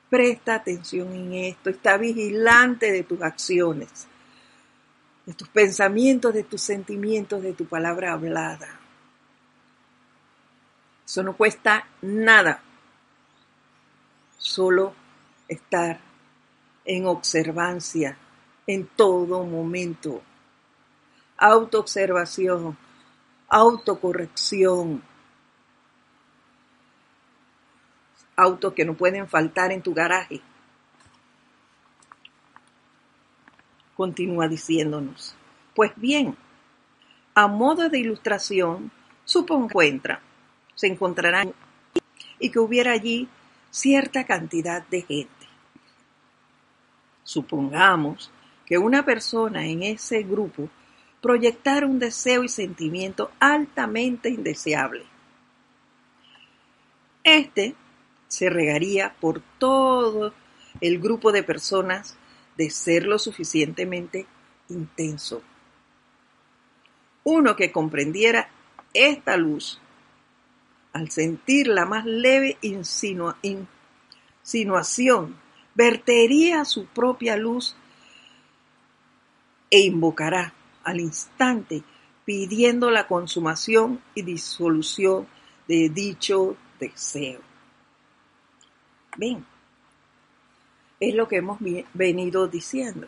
Presta 0.10 0.56
atención 0.56 1.14
en 1.14 1.34
esto, 1.34 1.70
está 1.70 1.98
vigilante 1.98 2.92
de 2.92 3.04
tus 3.04 3.22
acciones, 3.22 4.08
de 5.26 5.34
tus 5.34 5.50
pensamientos, 5.50 6.34
de 6.34 6.44
tus 6.44 6.62
sentimientos, 6.62 7.42
de 7.42 7.54
tu 7.54 7.66
palabra 7.66 8.14
hablada. 8.14 8.79
Eso 11.10 11.24
no 11.24 11.36
cuesta 11.36 11.88
nada. 12.04 12.62
Solo 14.38 14.94
estar 15.48 16.00
en 16.86 17.08
observancia 17.08 18.16
en 18.68 18.86
todo 18.86 19.44
momento. 19.44 20.22
Autoobservación, 21.36 22.78
autocorrección. 23.48 25.02
Autos 28.36 28.74
que 28.76 28.86
no 28.86 28.94
pueden 28.94 29.28
faltar 29.28 29.72
en 29.72 29.82
tu 29.82 29.96
garaje. 29.96 30.42
Continúa 33.96 34.48
diciéndonos. 34.48 35.36
Pues 35.74 35.92
bien, 35.96 36.38
a 37.34 37.48
modo 37.48 37.90
de 37.90 37.98
ilustración, 37.98 38.92
supongo 39.26 39.66
encuentra 39.66 40.22
se 40.80 40.88
encontrarán 40.88 41.54
y 42.40 42.52
que 42.52 42.60
hubiera 42.60 42.94
allí 42.94 43.28
cierta 43.70 44.26
cantidad 44.26 44.88
de 44.88 45.02
gente. 45.02 45.46
Supongamos 47.22 48.32
que 48.66 48.78
una 48.78 49.04
persona 49.04 49.66
en 49.66 49.84
ese 49.84 50.24
grupo 50.24 50.70
proyectara 51.22 51.86
un 51.86 52.00
deseo 52.00 52.46
y 52.46 52.48
sentimiento 52.48 53.30
altamente 53.42 54.30
indeseable. 54.30 55.04
Este 57.26 57.76
se 58.30 58.50
regaría 58.50 59.14
por 59.20 59.42
todo 59.58 60.34
el 60.80 61.00
grupo 61.00 61.34
de 61.34 61.44
personas 61.44 62.16
de 62.56 62.70
ser 62.70 63.06
lo 63.06 63.20
suficientemente 63.20 64.28
intenso. 64.70 65.42
Uno 67.26 67.58
que 67.58 67.74
comprendiera 67.74 68.50
esta 68.94 69.36
luz, 69.36 69.82
al 71.00 71.10
sentir 71.12 71.68
la 71.68 71.86
más 71.86 72.06
leve 72.06 72.58
insinuación, 72.62 73.70
vertería 75.74 76.66
su 76.66 76.88
propia 76.88 77.38
luz 77.38 77.78
e 79.72 79.80
invocará 79.80 80.54
al 80.84 81.00
instante 81.00 81.84
pidiendo 82.26 82.92
la 82.92 83.08
consumación 83.08 84.02
y 84.14 84.24
disolución 84.24 85.26
de 85.70 85.88
dicho 85.88 86.58
deseo. 86.82 87.40
Ven, 89.16 89.46
es 91.00 91.16
lo 91.16 91.30
que 91.30 91.38
hemos 91.38 91.60
venido 91.94 92.50
diciendo. 92.50 93.08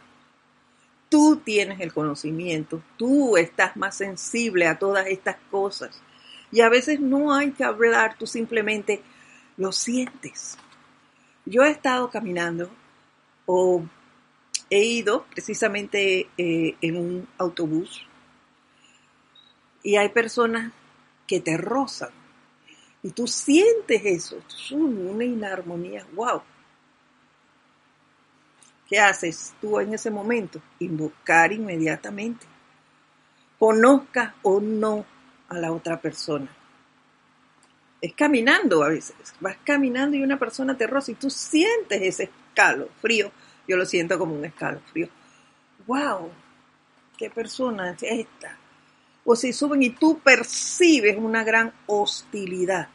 Tú 1.10 1.42
tienes 1.44 1.82
el 1.82 1.92
conocimiento, 1.92 2.82
tú 2.96 3.36
estás 3.36 3.76
más 3.76 3.98
sensible 3.98 4.68
a 4.68 4.80
todas 4.80 5.08
estas 5.08 5.36
cosas. 5.52 6.02
Y 6.52 6.62
a 6.62 6.70
veces 6.70 7.00
no 7.00 7.34
hay 7.34 7.52
que 7.52 7.64
hablar, 7.64 8.18
tú 8.18 8.28
simplemente 8.28 9.02
lo 9.58 9.72
sientes. 9.72 10.58
Yo 11.46 11.64
he 11.64 11.72
estado 11.72 12.10
caminando 12.10 12.70
o 13.46 13.84
he 14.70 14.84
ido 14.84 15.26
precisamente 15.26 16.30
eh, 16.38 16.76
en 16.82 16.98
un 16.98 17.28
autobús 17.38 18.06
y 19.84 19.96
hay 19.96 20.10
personas 20.10 20.72
que 21.28 21.40
te 21.40 21.58
rozan 21.58 22.12
y 23.04 23.10
tú 23.12 23.28
sientes 23.28 24.02
eso, 24.06 24.38
una 24.72 25.24
inarmonía, 25.24 26.06
wow. 26.14 26.42
¿Qué 28.88 29.00
haces 29.00 29.56
tú 29.62 29.80
en 29.80 29.94
ese 29.94 30.12
momento? 30.12 30.62
Invocar 30.80 31.52
inmediatamente. 31.54 32.46
Conozca 33.58 34.36
o 34.44 34.60
no 34.60 35.06
a 35.52 35.60
la 35.60 35.72
otra 35.72 36.00
persona. 36.00 36.50
Es 38.00 38.14
caminando 38.14 38.84
a 38.84 38.90
veces. 38.90 39.16
Vas 39.40 39.58
caminando 39.64 40.16
y 40.16 40.24
una 40.24 40.40
persona 40.40 40.78
te 40.78 40.88
roza 40.88 41.12
y 41.12 41.16
tú 41.16 41.30
sientes 41.30 42.02
ese 42.02 42.24
escalo 42.24 42.90
frío. 43.02 43.32
Yo 43.68 43.76
lo 43.78 43.86
siento 43.86 44.18
como 44.18 44.34
un 44.34 44.46
escalofrío. 44.46 45.10
¡Wow! 45.86 46.32
¿Qué 47.18 47.30
persona 47.30 47.92
es 47.92 48.02
esta? 48.02 48.58
O 49.26 49.36
si 49.36 49.54
suben 49.54 49.84
y 49.84 49.92
tú 49.92 50.20
percibes 50.20 51.18
una 51.18 51.44
gran 51.44 51.72
hostilidad 51.86 52.88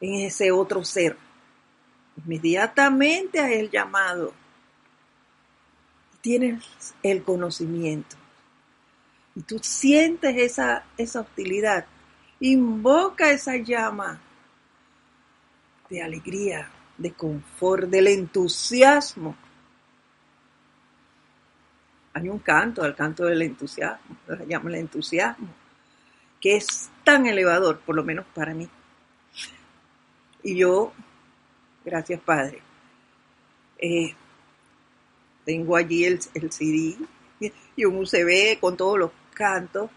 en 0.00 0.14
ese 0.26 0.52
otro 0.52 0.84
ser. 0.84 1.16
Inmediatamente 2.24 3.40
a 3.40 3.52
el 3.52 3.70
llamado 3.70 4.32
tienes 6.20 6.94
el 7.02 7.22
conocimiento 7.22 8.16
y 9.38 9.42
tú 9.42 9.60
sientes 9.60 10.34
esa, 10.36 10.84
esa 10.96 11.20
hostilidad, 11.20 11.86
invoca 12.40 13.30
esa 13.30 13.54
llama 13.54 14.20
de 15.88 16.02
alegría, 16.02 16.68
de 16.96 17.12
confort, 17.12 17.88
del 17.88 18.08
entusiasmo. 18.08 19.36
Hay 22.14 22.28
un 22.28 22.40
canto, 22.40 22.84
el 22.84 22.96
canto 22.96 23.26
del 23.26 23.42
entusiasmo, 23.42 24.16
llama 24.48 24.70
el 24.70 24.74
entusiasmo, 24.74 25.54
que 26.40 26.56
es 26.56 26.90
tan 27.04 27.26
elevador, 27.26 27.78
por 27.78 27.94
lo 27.94 28.02
menos 28.02 28.26
para 28.34 28.52
mí. 28.54 28.68
Y 30.42 30.56
yo, 30.56 30.92
gracias 31.84 32.20
Padre, 32.22 32.60
eh, 33.78 34.16
tengo 35.44 35.76
allí 35.76 36.06
el, 36.06 36.20
CD 36.20 36.96
y 37.76 37.84
un 37.84 37.98
UCB 37.98 38.58
con 38.58 38.76
todos 38.76 38.98
los 38.98 39.12
cantos. 39.38 39.88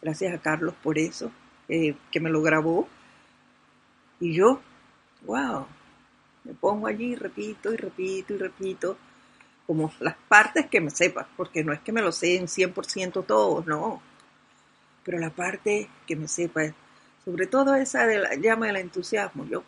Gracias 0.00 0.34
a 0.34 0.38
Carlos 0.38 0.74
por 0.82 0.98
eso, 0.98 1.30
eh, 1.68 1.94
que 2.10 2.18
me 2.18 2.30
lo 2.30 2.42
grabó. 2.42 2.88
Y 4.18 4.32
yo, 4.32 4.60
wow, 5.26 5.66
me 6.44 6.54
pongo 6.54 6.86
allí, 6.86 7.14
repito 7.14 7.72
y 7.72 7.76
repito 7.76 8.34
y 8.34 8.38
repito, 8.38 8.96
como 9.66 9.92
las 10.00 10.16
partes 10.28 10.66
que 10.66 10.80
me 10.80 10.90
sepa, 10.90 11.28
porque 11.36 11.62
no 11.62 11.72
es 11.72 11.80
que 11.80 11.92
me 11.92 12.02
lo 12.02 12.10
sé 12.10 12.36
en 12.36 12.46
100% 12.46 13.24
todo, 13.26 13.62
no. 13.66 14.02
Pero 15.04 15.18
la 15.18 15.30
parte 15.30 15.88
que 16.06 16.16
me 16.16 16.26
sepa, 16.26 16.62
sobre 17.24 17.46
todo 17.46 17.74
esa 17.76 18.06
de 18.06 18.18
la 18.18 18.34
llama 18.34 18.66
del 18.66 18.76
entusiasmo, 18.76 19.44
yo... 19.44 19.62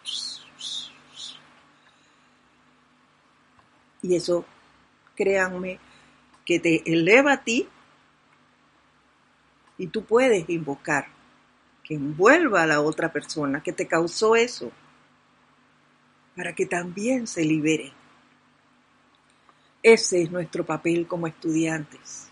Y 4.03 4.17
eso 4.17 4.45
créanme, 5.15 5.79
que 6.45 6.61
te 6.61 6.83
eleva 6.93 7.33
a 7.33 7.43
ti 7.43 7.67
y 9.79 9.89
tú 9.89 10.05
puedes 10.05 10.49
invocar 10.49 11.07
que 11.83 11.95
envuelva 11.95 12.63
a 12.63 12.67
la 12.67 12.81
otra 12.81 13.13
persona 13.13 13.63
que 13.63 13.73
te 13.73 13.87
causó 13.87 14.37
eso 14.37 14.73
para 16.37 16.55
que 16.55 16.67
también 16.67 17.27
se 17.27 17.45
libere. 17.45 17.93
Ese 19.83 20.23
es 20.23 20.31
nuestro 20.31 20.65
papel 20.65 21.07
como 21.07 21.27
estudiantes. 21.27 22.29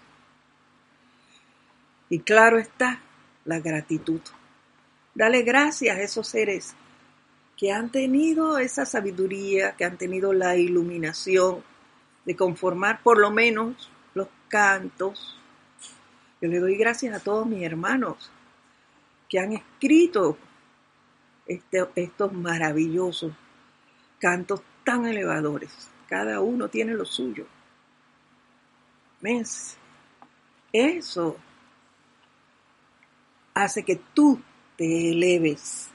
Y 2.08 2.20
claro 2.20 2.58
está 2.58 3.00
la 3.44 3.60
gratitud. 3.60 4.20
Dale 5.14 5.42
gracias 5.42 5.96
a 5.96 6.02
esos 6.02 6.28
seres 6.28 6.74
que 7.56 7.70
han 7.70 7.90
tenido 7.90 8.58
esa 8.58 8.86
sabiduría, 8.86 9.76
que 9.76 9.84
han 9.84 9.98
tenido 9.98 10.32
la 10.32 10.56
iluminación 10.56 11.62
de 12.24 12.34
conformar 12.36 13.02
por 13.02 13.18
lo 13.18 13.30
menos 13.30 13.90
los 14.14 14.28
cantos. 14.48 15.38
Yo 16.42 16.48
le 16.48 16.58
doy 16.58 16.76
gracias 16.76 17.14
a 17.14 17.22
todos 17.22 17.46
mis 17.46 17.62
hermanos 17.62 18.30
que 19.28 19.38
han 19.38 19.52
escrito 19.52 20.36
este, 21.46 21.88
estos 21.94 22.32
maravillosos 22.32 23.32
cantos 24.18 24.60
tan 24.84 25.06
elevadores. 25.06 25.88
Cada 26.08 26.40
uno 26.40 26.68
tiene 26.68 26.94
lo 26.94 27.04
suyo. 27.04 27.46
¿Ves? 29.20 29.78
Eso 30.72 31.36
hace 33.54 33.84
que 33.84 34.00
tú 34.12 34.42
te 34.76 35.12
eleves. 35.12 35.90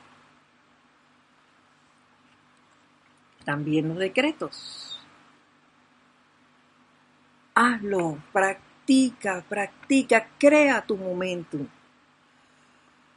También 3.43 3.89
los 3.89 3.97
decretos 3.97 4.87
hazlo, 7.57 8.19
practica, 8.31 8.66
practica, 9.47 10.27
crea 10.37 10.81
tu 10.85 10.97
momentum. 10.97 11.67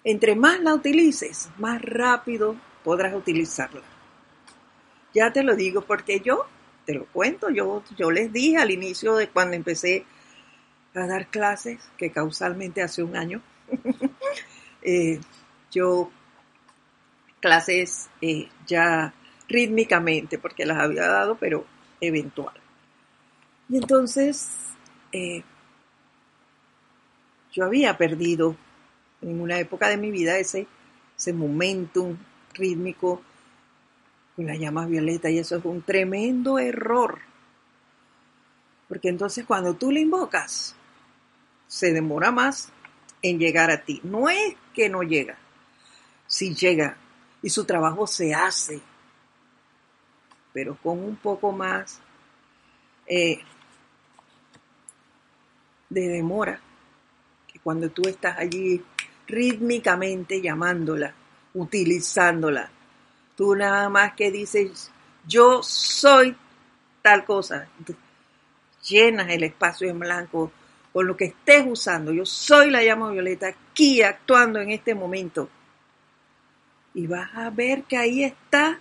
Entre 0.03 0.35
más 0.35 0.61
la 0.61 0.75
utilices, 0.75 1.51
más 1.59 1.81
rápido 1.83 2.57
podrás 2.83 3.15
utilizarla. 3.15 3.83
Ya 5.13 5.33
te 5.33 5.43
lo 5.43 5.55
digo 5.55 5.83
porque 5.83 6.21
yo, 6.21 6.47
te 6.87 6.95
lo 6.95 7.07
cuento, 7.07 7.51
yo, 7.51 7.83
yo 7.97 8.11
les 8.11 8.33
dije 8.33 8.59
al 8.59 8.71
inicio 8.71 9.15
de 9.17 9.29
cuando 9.29 9.57
empecé 9.57 10.05
a 10.95 11.07
dar 11.07 11.29
clases, 11.29 11.79
que 11.97 12.11
causalmente 12.11 12.83
hace 12.83 13.03
un 13.03 13.17
año, 13.17 13.43
eh, 14.83 15.21
yo 15.71 16.11
clases 17.41 18.09
eh, 18.21 18.49
ya 18.67 19.13
rítmicamente, 19.49 20.39
porque 20.39 20.65
las 20.65 20.79
había 20.79 21.07
dado, 21.07 21.37
pero 21.37 21.65
eventual. 22.01 22.55
Y 23.69 23.77
entonces 23.77 24.49
eh, 25.13 25.43
yo 27.53 27.65
había 27.65 27.97
perdido 27.97 28.57
en 29.23 29.41
una 29.41 29.59
época 29.59 29.89
de 29.89 29.97
mi 29.97 30.11
vida 30.11 30.39
ese, 30.39 30.67
ese 31.17 31.33
momentum 31.33 32.17
rítmico 32.55 33.23
con 34.37 34.47
las 34.47 34.59
llamas 34.59 34.89
violetas 34.89 35.31
y 35.31 35.39
eso 35.39 35.57
es 35.57 35.65
un 35.65 35.83
tremendo 35.83 36.59
error. 36.59 37.19
Porque 38.89 39.09
entonces 39.09 39.45
cuando 39.45 39.75
tú 39.75 39.91
le 39.91 40.01
invocas, 40.01 40.75
se 41.67 41.93
demora 41.93 42.31
más 42.31 42.73
en 43.23 43.39
llegar 43.39 43.71
a 43.71 43.85
ti. 43.85 44.01
No 44.03 44.29
es 44.29 44.57
que 44.75 44.89
no 44.89 45.03
llega, 45.03 45.37
si 46.27 46.55
llega 46.55 46.97
y 47.43 47.51
su 47.51 47.65
trabajo 47.65 48.07
se 48.07 48.35
hace, 48.35 48.81
pero 50.53 50.77
con 50.77 50.99
un 50.99 51.17
poco 51.17 51.53
más 51.53 52.01
eh, 53.07 53.41
de 55.89 56.09
demora, 56.09 56.61
cuando 57.63 57.91
tú 57.91 58.03
estás 58.09 58.39
allí 58.39 58.83
rítmicamente 59.27 60.41
llamándola, 60.41 61.15
utilizándola, 61.55 62.71
tú 63.37 63.55
nada 63.55 63.89
más 63.89 64.15
que 64.15 64.31
dices, 64.31 64.91
yo 65.27 65.63
soy 65.63 66.37
tal 67.03 67.25
cosa. 67.25 67.69
Llenas 68.89 69.29
el 69.31 69.45
espacio 69.45 69.89
en 69.89 69.99
blanco 69.99 70.51
con 70.93 71.07
lo 71.07 71.17
que 71.17 71.27
estés 71.27 71.65
usando. 71.67 72.13
Yo 72.13 72.27
soy 72.27 72.71
la 72.71 72.83
llama 72.83 73.11
violeta 73.11 73.49
aquí 73.49 74.03
actuando 74.03 74.61
en 74.61 74.71
este 74.71 74.95
momento. 74.95 75.49
Y 76.95 77.07
vas 77.07 77.31
a 77.35 77.51
ver 77.51 77.85
que 77.85 77.97
ahí 77.97 78.25
está 78.25 78.81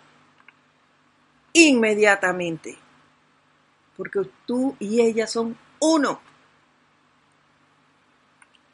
inmediatamente. 1.53 2.77
Porque 3.95 4.21
tú 4.45 4.75
y 4.79 5.01
ella 5.01 5.27
son 5.27 5.55
uno. 5.79 6.21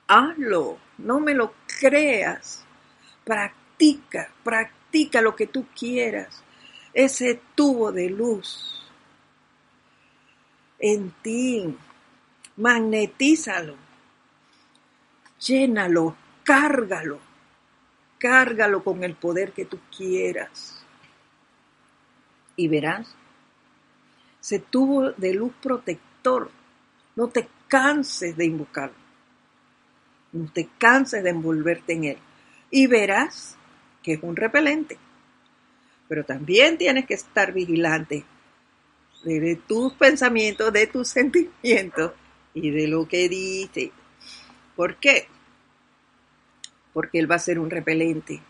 Hazlo, 0.08 0.78
no 0.98 1.20
me 1.20 1.34
lo 1.34 1.54
creas. 1.80 2.64
Practica, 3.24 4.30
practica 4.44 5.22
lo 5.22 5.36
que 5.36 5.48
tú 5.48 5.66
quieras. 5.78 6.44
Ese 6.94 7.42
tubo 7.56 7.92
de 7.92 8.10
luz 8.10 8.76
en 10.80 11.12
ti, 11.22 11.76
magnetízalo, 12.58 13.76
llénalo, 15.40 16.16
cárgalo, 16.44 17.20
cárgalo 18.18 18.84
con 18.84 19.04
el 19.04 19.16
poder 19.16 19.52
que 19.52 19.66
tú 19.66 19.80
quieras. 19.96 20.84
Y 22.56 22.68
verás, 22.68 23.16
ese 24.42 24.60
tubo 24.60 25.12
de 25.12 25.34
luz 25.34 25.54
protector, 25.62 26.52
no 27.16 27.28
te 27.30 27.50
canses 27.68 28.38
de 28.38 28.46
invocarlo, 28.46 28.96
no 30.36 30.52
te 30.52 30.68
canses 30.78 31.24
de 31.24 31.30
envolverte 31.30 31.94
en 31.94 32.04
él. 32.04 32.18
Y 32.70 32.88
verás 32.88 33.56
que 34.04 34.14
es 34.14 34.20
un 34.22 34.36
repelente. 34.36 34.98
Pero 36.08 36.24
también 36.24 36.78
tienes 36.78 37.06
que 37.06 37.16
estar 37.16 37.54
vigilante 37.54 38.24
de 39.24 39.56
tus 39.68 39.94
pensamientos, 39.94 40.72
de 40.72 40.88
tus 40.88 41.08
sentimientos 41.18 42.12
y 42.54 42.70
de 42.70 42.88
lo 42.88 43.08
que 43.08 43.30
dice. 43.30 43.92
¿Por 44.76 44.98
qué? 44.98 45.28
Porque 46.94 47.20
Él 47.20 47.30
va 47.30 47.36
a 47.36 47.40
ser 47.40 47.58
un 47.58 47.70
repelente 47.70 48.42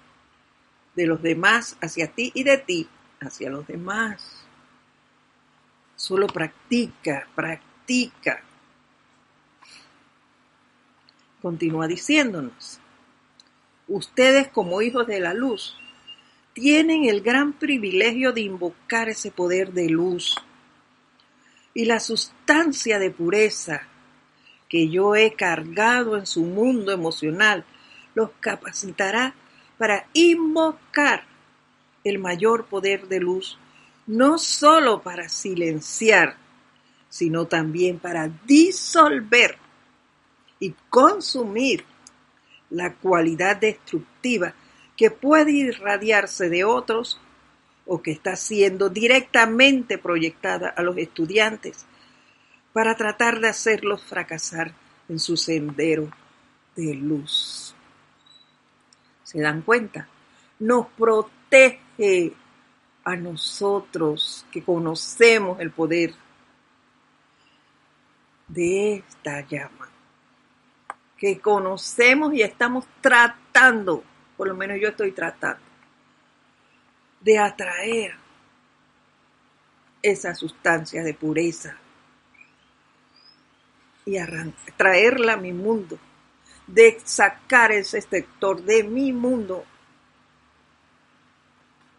de 0.96 1.08
los 1.08 1.22
demás 1.22 1.78
hacia 1.82 2.08
ti 2.08 2.32
y 2.34 2.44
de 2.44 2.58
ti 2.58 2.90
hacia 3.20 3.50
los 3.50 3.68
demás. 3.68 4.46
Solo 5.96 6.28
practica, 6.28 7.28
practica. 7.36 8.44
Continúa 11.46 11.88
diciéndonos, 11.88 12.80
ustedes 13.88 14.48
como 14.48 14.82
hijos 14.82 15.06
de 15.06 15.20
la 15.20 15.36
luz 15.36 15.78
tienen 16.54 17.04
el 17.04 17.22
gran 17.22 17.54
privilegio 17.54 18.32
de 18.34 18.42
invocar 18.42 19.10
ese 19.10 19.30
poder 19.30 19.72
de 19.72 19.88
luz 19.88 20.34
y 21.76 21.86
la 21.86 22.00
sustancia 22.00 22.98
de 22.98 23.12
pureza 23.12 23.84
que 24.70 24.90
yo 24.90 25.16
he 25.16 25.36
cargado 25.36 26.18
en 26.18 26.26
su 26.26 26.42
mundo 26.42 26.92
emocional 26.92 27.64
los 28.16 28.32
capacitará 28.40 29.36
para 29.78 30.08
invocar 30.14 31.26
el 32.04 32.18
mayor 32.18 32.66
poder 32.66 33.08
de 33.08 33.20
luz, 33.20 33.60
no 34.08 34.40
sólo 34.40 35.04
para 35.04 35.30
silenciar, 35.30 36.38
sino 37.08 37.46
también 37.46 38.00
para 38.00 38.32
disolver 38.48 39.64
y 40.60 40.74
consumir 40.90 41.86
la 42.70 42.94
cualidad 42.94 43.58
destructiva 43.58 44.54
que 44.98 45.12
puede 45.12 45.52
irradiarse 45.52 46.50
de 46.50 46.64
otros 46.64 47.20
o 47.86 48.02
que 48.02 48.12
está 48.12 48.36
siendo 48.36 48.90
directamente 48.90 49.98
proyectada 49.98 50.70
a 50.70 50.82
los 50.82 50.98
estudiantes 50.98 51.86
para 52.74 52.96
tratar 52.96 53.40
de 53.40 53.50
hacerlos 53.50 54.04
fracasar 54.04 54.74
en 55.08 55.20
su 55.20 55.38
sendero 55.38 56.10
de 56.76 56.94
luz. 56.96 57.76
¿Se 59.24 59.40
dan 59.40 59.62
cuenta? 59.62 60.08
Nos 60.60 60.88
protege 60.88 62.34
a 63.04 63.16
nosotros 63.16 64.46
que 64.52 64.64
conocemos 64.64 65.60
el 65.60 65.72
poder 65.72 66.14
de 68.48 68.96
esta 68.96 69.42
llama, 69.48 69.90
que 71.18 71.40
conocemos 71.40 72.34
y 72.34 72.42
estamos 72.42 72.86
tratando, 73.02 74.04
por 74.38 74.48
lo 74.48 74.56
menos 74.56 74.78
yo 74.82 74.90
estoy 74.90 75.12
tratando, 75.12 75.64
de 77.22 77.40
atraer 77.40 78.16
esa 80.02 80.36
sustancia 80.36 81.04
de 81.04 81.14
pureza 81.14 81.78
y 84.06 84.18
traerla 84.78 85.34
a 85.34 85.38
mi 85.38 85.52
mundo, 85.52 85.98
de 86.68 87.00
sacar 87.04 87.72
ese 87.72 88.02
sector 88.02 88.62
de 88.62 88.84
mi 88.84 89.12
mundo 89.12 89.66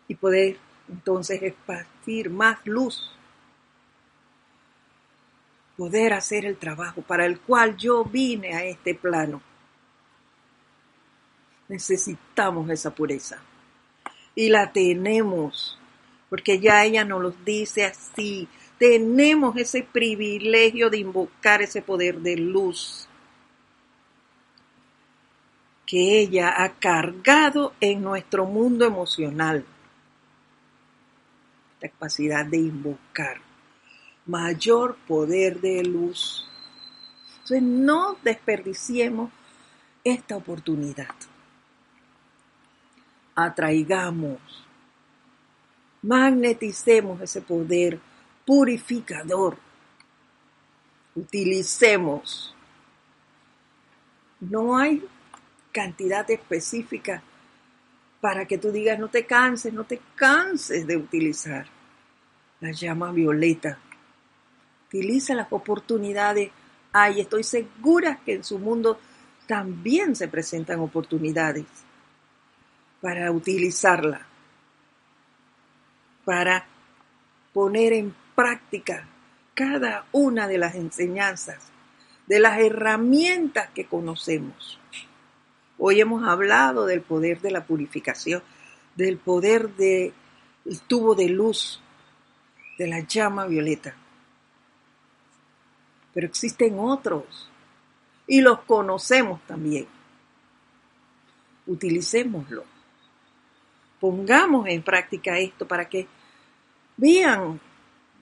y 0.06 0.14
poder 0.14 0.58
entonces 0.88 1.42
esparcir 1.42 2.30
más 2.30 2.64
luz, 2.64 3.15
poder 5.76 6.14
hacer 6.14 6.44
el 6.46 6.56
trabajo 6.56 7.02
para 7.02 7.26
el 7.26 7.38
cual 7.40 7.76
yo 7.76 8.04
vine 8.04 8.54
a 8.54 8.64
este 8.64 8.94
plano. 8.94 9.42
Necesitamos 11.68 12.70
esa 12.70 12.94
pureza 12.94 13.38
y 14.34 14.48
la 14.48 14.72
tenemos, 14.72 15.78
porque 16.30 16.58
ya 16.60 16.84
ella 16.84 17.04
nos 17.04 17.22
lo 17.22 17.30
dice 17.30 17.84
así, 17.84 18.48
tenemos 18.78 19.56
ese 19.56 19.82
privilegio 19.82 20.90
de 20.90 20.98
invocar 20.98 21.62
ese 21.62 21.82
poder 21.82 22.18
de 22.20 22.36
luz 22.36 23.08
que 25.86 26.20
ella 26.20 26.62
ha 26.62 26.74
cargado 26.74 27.74
en 27.80 28.02
nuestro 28.02 28.44
mundo 28.44 28.84
emocional. 28.84 29.64
La 31.80 31.88
capacidad 31.88 32.44
de 32.44 32.58
invocar 32.58 33.45
mayor 34.26 34.96
poder 35.06 35.60
de 35.60 35.82
luz. 35.84 36.46
Entonces 37.34 37.62
no 37.62 38.16
desperdiciemos 38.22 39.30
esta 40.02 40.36
oportunidad. 40.36 41.14
Atraigamos, 43.34 44.40
magneticemos 46.02 47.20
ese 47.20 47.40
poder 47.40 48.00
purificador. 48.44 49.58
Utilicemos. 51.14 52.54
No 54.40 54.76
hay 54.76 55.02
cantidad 55.72 56.30
específica 56.30 57.22
para 58.20 58.46
que 58.46 58.58
tú 58.58 58.72
digas 58.72 58.98
no 58.98 59.08
te 59.08 59.26
canses, 59.26 59.72
no 59.72 59.84
te 59.84 60.00
canses 60.14 60.86
de 60.86 60.96
utilizar 60.96 61.66
la 62.60 62.72
llama 62.72 63.12
violeta. 63.12 63.78
Utiliza 64.88 65.34
las 65.34 65.48
oportunidades. 65.50 66.50
Ay, 66.92 67.20
estoy 67.20 67.44
segura 67.44 68.20
que 68.24 68.34
en 68.34 68.44
su 68.44 68.58
mundo 68.58 68.98
también 69.46 70.16
se 70.16 70.28
presentan 70.28 70.80
oportunidades 70.80 71.64
para 73.00 73.30
utilizarla, 73.30 74.26
para 76.24 76.66
poner 77.52 77.92
en 77.92 78.14
práctica 78.34 79.06
cada 79.54 80.06
una 80.12 80.48
de 80.48 80.58
las 80.58 80.74
enseñanzas, 80.74 81.70
de 82.26 82.40
las 82.40 82.58
herramientas 82.58 83.70
que 83.70 83.86
conocemos. 83.86 84.78
Hoy 85.78 86.00
hemos 86.00 86.26
hablado 86.26 86.86
del 86.86 87.02
poder 87.02 87.40
de 87.40 87.50
la 87.50 87.64
purificación, 87.64 88.42
del 88.96 89.18
poder 89.18 89.70
del 89.76 90.12
tubo 90.86 91.14
de 91.14 91.28
luz, 91.28 91.80
de 92.78 92.88
la 92.88 93.00
llama 93.00 93.46
violeta. 93.46 93.94
Pero 96.16 96.28
existen 96.28 96.78
otros 96.78 97.50
y 98.26 98.40
los 98.40 98.60
conocemos 98.60 99.38
también. 99.46 99.86
Utilicémoslo. 101.66 102.64
Pongamos 104.00 104.66
en 104.66 104.82
práctica 104.82 105.38
esto 105.38 105.68
para 105.68 105.86
que 105.86 106.08
Vean, 106.96 107.60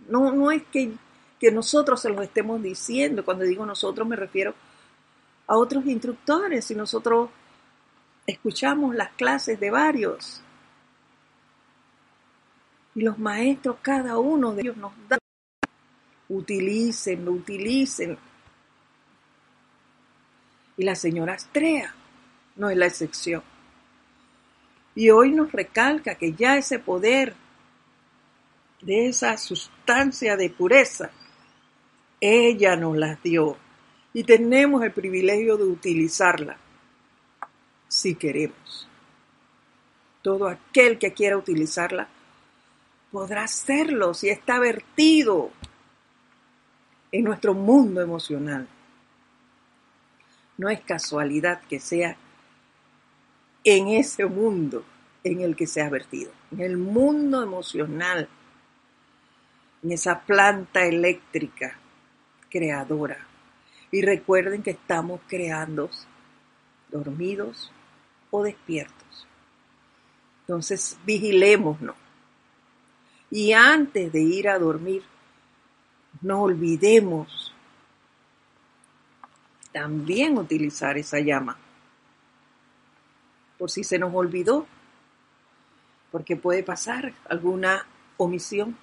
no, 0.08 0.32
no 0.32 0.50
es 0.50 0.64
que, 0.64 0.90
que 1.38 1.52
nosotros 1.52 2.00
se 2.00 2.10
los 2.10 2.20
estemos 2.24 2.60
diciendo, 2.60 3.24
cuando 3.24 3.44
digo 3.44 3.64
nosotros 3.64 4.08
me 4.08 4.16
refiero 4.16 4.56
a 5.46 5.56
otros 5.56 5.86
instructores, 5.86 6.68
y 6.72 6.74
nosotros 6.74 7.30
escuchamos 8.26 8.96
las 8.96 9.12
clases 9.12 9.60
de 9.60 9.70
varios. 9.70 10.42
Y 12.96 13.02
los 13.02 13.20
maestros, 13.20 13.76
cada 13.82 14.18
uno 14.18 14.52
de 14.52 14.62
ellos 14.62 14.76
nos 14.78 14.90
da. 15.08 15.18
Utilicen, 16.34 17.24
lo 17.24 17.32
utilicen. 17.32 18.18
Y 20.76 20.84
la 20.84 20.94
señora 20.94 21.34
Astrea 21.34 21.94
no 22.56 22.70
es 22.70 22.76
la 22.76 22.86
excepción. 22.86 23.42
Y 24.94 25.10
hoy 25.10 25.30
nos 25.30 25.52
recalca 25.52 26.16
que 26.16 26.32
ya 26.32 26.56
ese 26.56 26.78
poder 26.78 27.34
de 28.80 29.08
esa 29.08 29.36
sustancia 29.36 30.36
de 30.36 30.50
pureza, 30.50 31.10
ella 32.20 32.76
nos 32.76 32.96
las 32.96 33.22
dio 33.22 33.56
y 34.12 34.24
tenemos 34.24 34.82
el 34.82 34.92
privilegio 34.92 35.56
de 35.56 35.64
utilizarla 35.64 36.56
si 37.88 38.14
queremos. 38.14 38.88
Todo 40.22 40.48
aquel 40.48 40.98
que 40.98 41.12
quiera 41.12 41.36
utilizarla 41.36 42.08
podrá 43.10 43.44
hacerlo 43.44 44.14
si 44.14 44.28
está 44.28 44.58
vertido 44.58 45.50
en 47.14 47.22
nuestro 47.22 47.54
mundo 47.54 48.00
emocional. 48.00 48.66
No 50.58 50.68
es 50.68 50.80
casualidad 50.80 51.60
que 51.60 51.78
sea 51.78 52.16
en 53.62 53.86
ese 53.86 54.26
mundo 54.26 54.84
en 55.22 55.40
el 55.40 55.54
que 55.54 55.68
se 55.68 55.80
ha 55.80 55.88
vertido, 55.88 56.32
en 56.50 56.62
el 56.62 56.76
mundo 56.76 57.40
emocional, 57.40 58.28
en 59.84 59.92
esa 59.92 60.22
planta 60.22 60.86
eléctrica 60.86 61.78
creadora. 62.50 63.24
Y 63.92 64.02
recuerden 64.02 64.64
que 64.64 64.72
estamos 64.72 65.20
creando 65.28 65.90
dormidos 66.90 67.70
o 68.32 68.42
despiertos. 68.42 69.28
Entonces, 70.40 70.98
vigilémonos. 71.06 71.94
Y 73.30 73.52
antes 73.52 74.10
de 74.12 74.20
ir 74.20 74.48
a 74.48 74.58
dormir, 74.58 75.04
no 76.24 76.40
olvidemos 76.40 77.54
también 79.72 80.38
utilizar 80.38 80.96
esa 80.96 81.20
llama. 81.20 81.58
Por 83.58 83.70
si 83.70 83.84
se 83.84 83.98
nos 83.98 84.14
olvidó, 84.14 84.66
porque 86.10 86.36
puede 86.36 86.62
pasar 86.62 87.12
alguna 87.28 87.86
omisión 88.16 88.74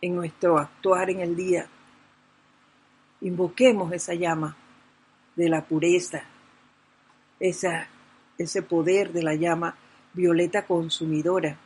en 0.00 0.16
nuestro 0.16 0.58
actuar 0.58 1.08
en 1.10 1.20
el 1.20 1.36
día. 1.36 1.68
Invoquemos 3.20 3.92
esa 3.92 4.14
llama 4.14 4.56
de 5.36 5.48
la 5.48 5.64
pureza, 5.66 6.24
ese 7.38 8.62
poder 8.62 9.12
de 9.12 9.22
la 9.22 9.36
llama 9.36 9.76
violeta 10.14 10.66
consumidora, 10.66 11.56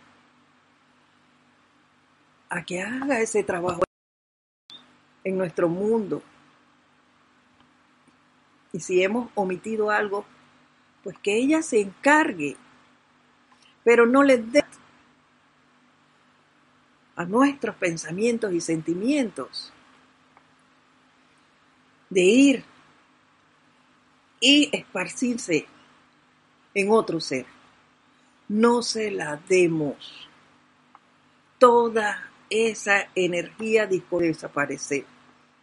a 2.50 2.62
que 2.64 2.82
haga 2.82 3.18
ese 3.20 3.42
trabajo 3.44 3.82
en 5.24 5.38
nuestro 5.38 5.68
mundo. 5.68 6.22
Y 8.72 8.80
si 8.80 9.02
hemos 9.02 9.28
omitido 9.34 9.90
algo, 9.90 10.24
pues 11.02 11.16
que 11.18 11.36
ella 11.36 11.62
se 11.62 11.80
encargue 11.80 12.56
pero 13.84 14.06
no 14.06 14.22
le 14.22 14.38
dé 14.38 14.64
a 17.16 17.24
nuestros 17.24 17.76
pensamientos 17.76 18.52
y 18.52 18.60
sentimientos 18.60 19.72
de 22.08 22.20
ir 22.20 22.64
y 24.40 24.68
esparcirse 24.72 25.66
en 26.74 26.90
otro 26.90 27.20
ser. 27.20 27.46
No 28.48 28.82
se 28.82 29.10
la 29.10 29.36
demos. 29.48 30.28
Toda 31.58 32.30
esa 32.50 33.08
energía 33.14 33.86
disco 33.86 34.18
de 34.18 34.28
desaparecer 34.28 35.04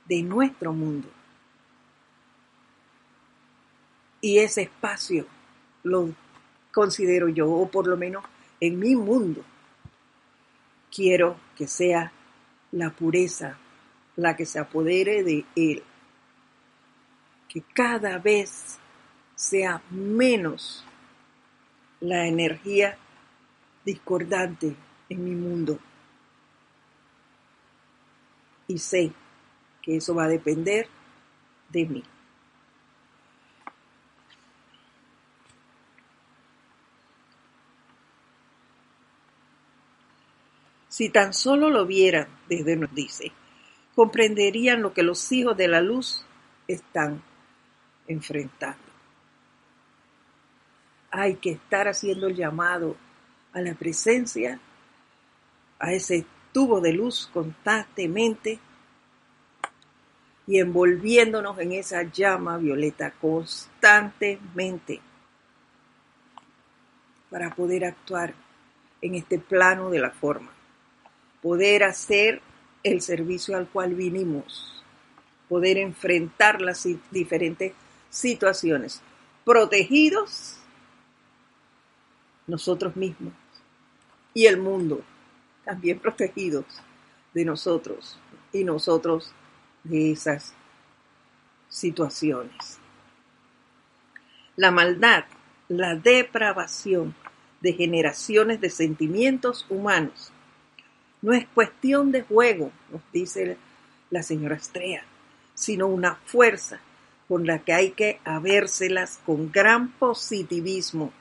de 0.10 0.24
nuestro 0.24 0.74
mundo. 0.74 1.08
Y 4.20 4.40
ese 4.40 4.64
espacio 4.64 5.26
lo 5.84 6.10
considero 6.74 7.30
yo, 7.30 7.50
o 7.50 7.70
por 7.70 7.88
lo 7.88 7.96
menos 7.96 8.26
en 8.60 8.78
mi 8.80 8.96
mundo, 8.96 9.42
quiero 10.94 11.38
que 11.56 11.68
sea 11.68 12.12
la 12.72 12.90
pureza 12.90 13.58
la 14.16 14.36
que 14.36 14.46
se 14.46 14.60
apodere 14.60 15.24
de 15.24 15.46
él. 15.56 15.84
Que 17.48 17.62
cada 17.74 18.18
vez 18.18 18.78
sea 19.36 19.82
menos 19.90 20.84
la 22.02 22.28
energía 22.28 22.98
discordante 23.86 24.76
en 25.08 25.24
mi 25.24 25.36
mundo. 25.36 25.80
Y 28.68 28.78
sé 28.78 29.14
que 29.82 29.98
eso 29.98 30.16
va 30.16 30.26
a 30.26 30.30
depender 30.30 30.88
de 31.70 31.86
mí. 31.86 32.04
Si 40.88 41.10
tan 41.10 41.34
solo 41.34 41.70
lo 41.70 41.86
vieran, 41.86 42.28
desde 42.50 42.76
nos 42.76 42.94
dice, 42.94 43.32
comprenderían 43.96 44.82
lo 44.82 44.94
que 44.94 45.04
los 45.04 45.32
hijos 45.32 45.56
de 45.56 45.68
la 45.68 45.82
luz 45.82 46.26
están 46.68 47.22
enfrentando. 48.08 48.84
Hay 51.12 51.36
que 51.36 51.52
estar 51.52 51.88
haciendo 51.88 52.28
el 52.28 52.36
llamado 52.36 52.98
a 53.54 53.62
la 53.62 53.76
presencia, 53.76 54.60
a 55.80 55.94
ese 55.94 56.26
tubo 56.52 56.82
de 56.82 56.94
luz 56.94 57.30
constantemente 57.34 58.60
y 60.50 60.60
envolviéndonos 60.60 61.58
en 61.60 61.72
esa 61.72 62.04
llama 62.04 62.58
violeta 62.58 63.12
constantemente 63.12 65.00
para 67.30 67.56
poder 67.56 67.86
actuar 67.86 68.34
en 69.02 69.16
este 69.16 69.40
plano 69.40 69.90
de 69.90 70.00
la 70.00 70.10
forma 70.10 70.50
poder 71.42 71.84
hacer 71.84 72.42
el 72.84 73.02
servicio 73.02 73.56
al 73.56 73.68
cual 73.68 73.96
vinimos, 73.96 74.84
poder 75.48 75.78
enfrentar 75.78 76.62
las 76.62 76.88
diferentes 77.12 77.74
situaciones, 78.10 79.02
protegidos 79.46 80.58
nosotros 82.48 82.96
mismos 82.96 83.34
y 84.34 84.48
el 84.48 84.58
mundo, 84.58 85.02
también 85.64 86.00
protegidos 86.00 86.66
de 87.34 87.46
nosotros 87.46 88.18
y 88.52 88.64
nosotros 88.64 89.34
de 89.84 90.12
esas 90.12 90.54
situaciones. 91.70 92.80
La 94.56 94.72
maldad, 94.72 95.26
la 95.68 95.96
depravación 95.96 97.16
de 97.62 97.74
generaciones 97.74 98.62
de 98.62 98.70
sentimientos 98.70 99.66
humanos 99.70 100.32
no 101.22 101.34
es 101.34 101.46
cuestión 101.48 102.12
de 102.12 102.22
juego, 102.22 102.72
nos 102.92 103.02
dice 103.12 103.58
la 104.10 104.24
señora 104.24 104.56
Estrella, 104.56 105.04
sino 105.54 105.88
una 105.88 106.16
fuerza 106.26 106.80
con 107.28 107.46
la 107.46 107.60
que 107.60 107.74
hay 107.74 107.92
que 107.92 108.20
habérselas 108.24 109.20
con 109.26 109.52
gran 109.52 109.90
positivismo, 109.92 111.12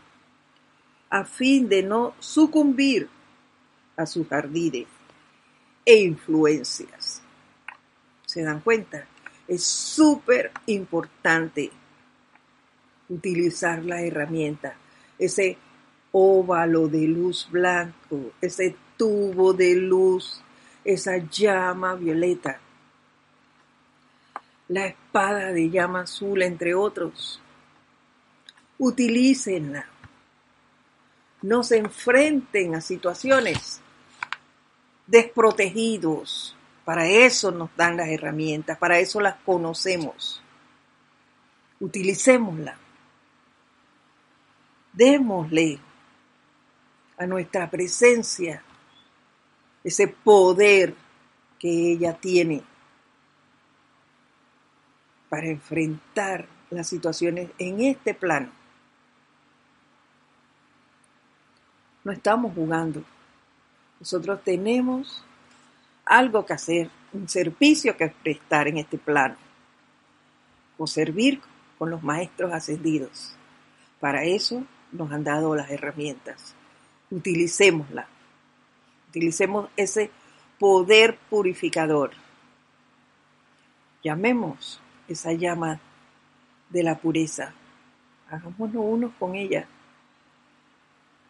a 1.10 1.24
fin 1.24 1.68
de 1.68 1.82
no 1.82 2.14
sucumbir 2.18 3.08
a 3.96 4.06
sus 4.06 4.30
ardides 4.30 4.86
e 5.84 5.96
influencias. 5.96 7.17
¿Se 8.38 8.44
dan 8.44 8.60
cuenta? 8.60 9.04
Es 9.48 9.64
súper 9.64 10.52
importante 10.66 11.72
utilizar 13.08 13.84
la 13.84 14.00
herramienta, 14.00 14.76
ese 15.18 15.58
óvalo 16.12 16.86
de 16.86 17.08
luz 17.08 17.48
blanco, 17.50 18.30
ese 18.40 18.76
tubo 18.96 19.54
de 19.54 19.74
luz, 19.74 20.40
esa 20.84 21.16
llama 21.16 21.96
violeta, 21.96 22.60
la 24.68 24.86
espada 24.86 25.52
de 25.52 25.68
llama 25.68 26.02
azul, 26.02 26.40
entre 26.42 26.76
otros. 26.76 27.42
Utilícenla. 28.78 29.84
No 31.42 31.64
se 31.64 31.78
enfrenten 31.78 32.76
a 32.76 32.80
situaciones 32.80 33.80
desprotegidos. 35.08 36.54
Para 36.88 37.06
eso 37.06 37.50
nos 37.50 37.68
dan 37.76 37.98
las 37.98 38.08
herramientas, 38.08 38.78
para 38.78 38.98
eso 38.98 39.20
las 39.20 39.34
conocemos. 39.44 40.42
Utilicémosla. 41.80 42.78
Démosle 44.94 45.78
a 47.18 47.26
nuestra 47.26 47.68
presencia 47.68 48.62
ese 49.84 50.08
poder 50.08 50.94
que 51.58 51.92
ella 51.92 52.14
tiene 52.14 52.62
para 55.28 55.46
enfrentar 55.46 56.48
las 56.70 56.88
situaciones 56.88 57.50
en 57.58 57.82
este 57.82 58.14
plano. 58.14 58.48
No 62.02 62.12
estamos 62.12 62.54
jugando. 62.54 63.04
Nosotros 64.00 64.42
tenemos 64.42 65.22
algo 66.08 66.44
que 66.44 66.54
hacer, 66.54 66.90
un 67.12 67.28
servicio 67.28 67.96
que 67.96 68.08
prestar 68.08 68.68
en 68.68 68.78
este 68.78 68.98
plano, 68.98 69.36
o 70.76 70.86
servir 70.86 71.40
con 71.78 71.90
los 71.90 72.02
maestros 72.02 72.52
ascendidos. 72.52 73.34
Para 74.00 74.24
eso 74.24 74.64
nos 74.92 75.10
han 75.12 75.24
dado 75.24 75.54
las 75.54 75.70
herramientas. 75.70 76.54
Utilicémoslas 77.10 78.06
Utilicemos 79.08 79.70
ese 79.76 80.10
poder 80.58 81.18
purificador. 81.30 82.10
Llamemos 84.04 84.80
esa 85.08 85.32
llama 85.32 85.80
de 86.68 86.82
la 86.82 86.98
pureza. 86.98 87.54
Hagámonos 88.30 88.76
unos 88.76 89.12
con 89.18 89.34
ella. 89.34 89.66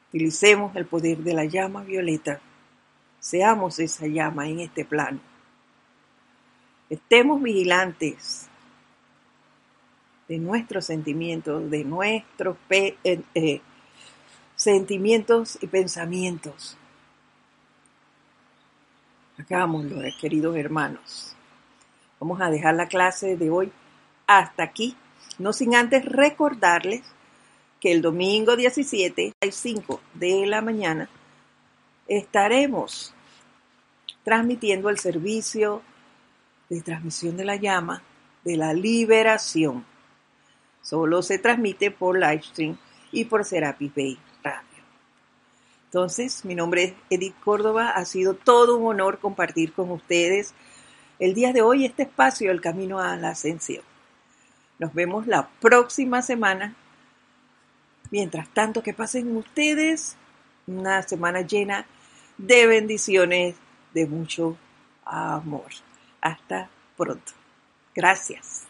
Utilicemos 0.08 0.74
el 0.74 0.86
poder 0.86 1.18
de 1.18 1.34
la 1.34 1.44
llama 1.44 1.84
violeta. 1.84 2.40
Seamos 3.20 3.78
esa 3.78 4.06
llama 4.06 4.48
en 4.48 4.60
este 4.60 4.84
plano. 4.84 5.20
Estemos 6.88 7.42
vigilantes 7.42 8.48
de 10.28 10.38
nuestros 10.38 10.86
sentimientos, 10.86 11.70
de 11.70 11.84
nuestros 11.84 12.56
eh, 12.70 12.96
eh, 13.34 13.60
sentimientos 14.54 15.58
y 15.60 15.66
pensamientos. 15.66 16.76
Hagámoslo, 19.38 20.00
queridos 20.20 20.56
hermanos. 20.56 21.34
Vamos 22.20 22.40
a 22.40 22.50
dejar 22.50 22.74
la 22.74 22.88
clase 22.88 23.36
de 23.36 23.50
hoy 23.50 23.72
hasta 24.26 24.62
aquí, 24.62 24.96
no 25.38 25.52
sin 25.52 25.74
antes 25.74 26.04
recordarles 26.04 27.02
que 27.80 27.92
el 27.92 28.02
domingo 28.02 28.56
17 28.56 29.32
a 29.40 29.46
las 29.46 29.54
5 29.54 30.00
de 30.14 30.46
la 30.46 30.60
mañana 30.60 31.08
estaremos 32.09 33.14
transmitiendo 34.24 34.88
el 34.88 34.98
servicio 34.98 35.82
de 36.68 36.80
transmisión 36.82 37.36
de 37.36 37.44
la 37.44 37.56
llama 37.56 38.02
de 38.44 38.56
la 38.56 38.72
liberación. 38.72 39.84
Solo 40.82 41.22
se 41.22 41.38
transmite 41.38 41.90
por 41.90 42.18
livestream 42.18 42.78
y 43.12 43.24
por 43.26 43.44
Serapis 43.44 43.94
Bay 43.94 44.18
Radio. 44.42 44.84
Entonces, 45.84 46.44
mi 46.44 46.54
nombre 46.54 46.84
es 46.84 46.94
Edith 47.11 47.38
Córdoba. 47.44 47.90
Ha 47.90 48.04
sido 48.04 48.34
todo 48.34 48.76
un 48.76 48.86
honor 48.86 49.18
compartir 49.18 49.72
con 49.72 49.90
ustedes 49.90 50.54
el 51.18 51.34
día 51.34 51.52
de 51.52 51.62
hoy 51.62 51.84
este 51.84 52.04
espacio, 52.04 52.50
el 52.50 52.61
camino 52.61 53.00
a 53.00 53.16
la 53.16 53.30
ascensión. 53.30 53.82
Nos 54.78 54.94
vemos 54.94 55.26
la 55.26 55.48
próxima 55.61 56.22
semana. 56.22 56.74
Mientras 58.11 58.48
tanto, 58.50 58.82
que 58.82 58.94
pasen 58.94 59.36
ustedes 59.36 60.16
una 60.66 61.02
semana 61.02 61.42
llena 61.42 61.86
de 62.39 62.66
bendiciones, 62.66 63.57
de 63.93 64.07
mucho 64.07 64.57
amor. 65.05 65.66
Hasta 66.20 66.70
pronto. 66.97 67.32
Gracias. 67.95 68.67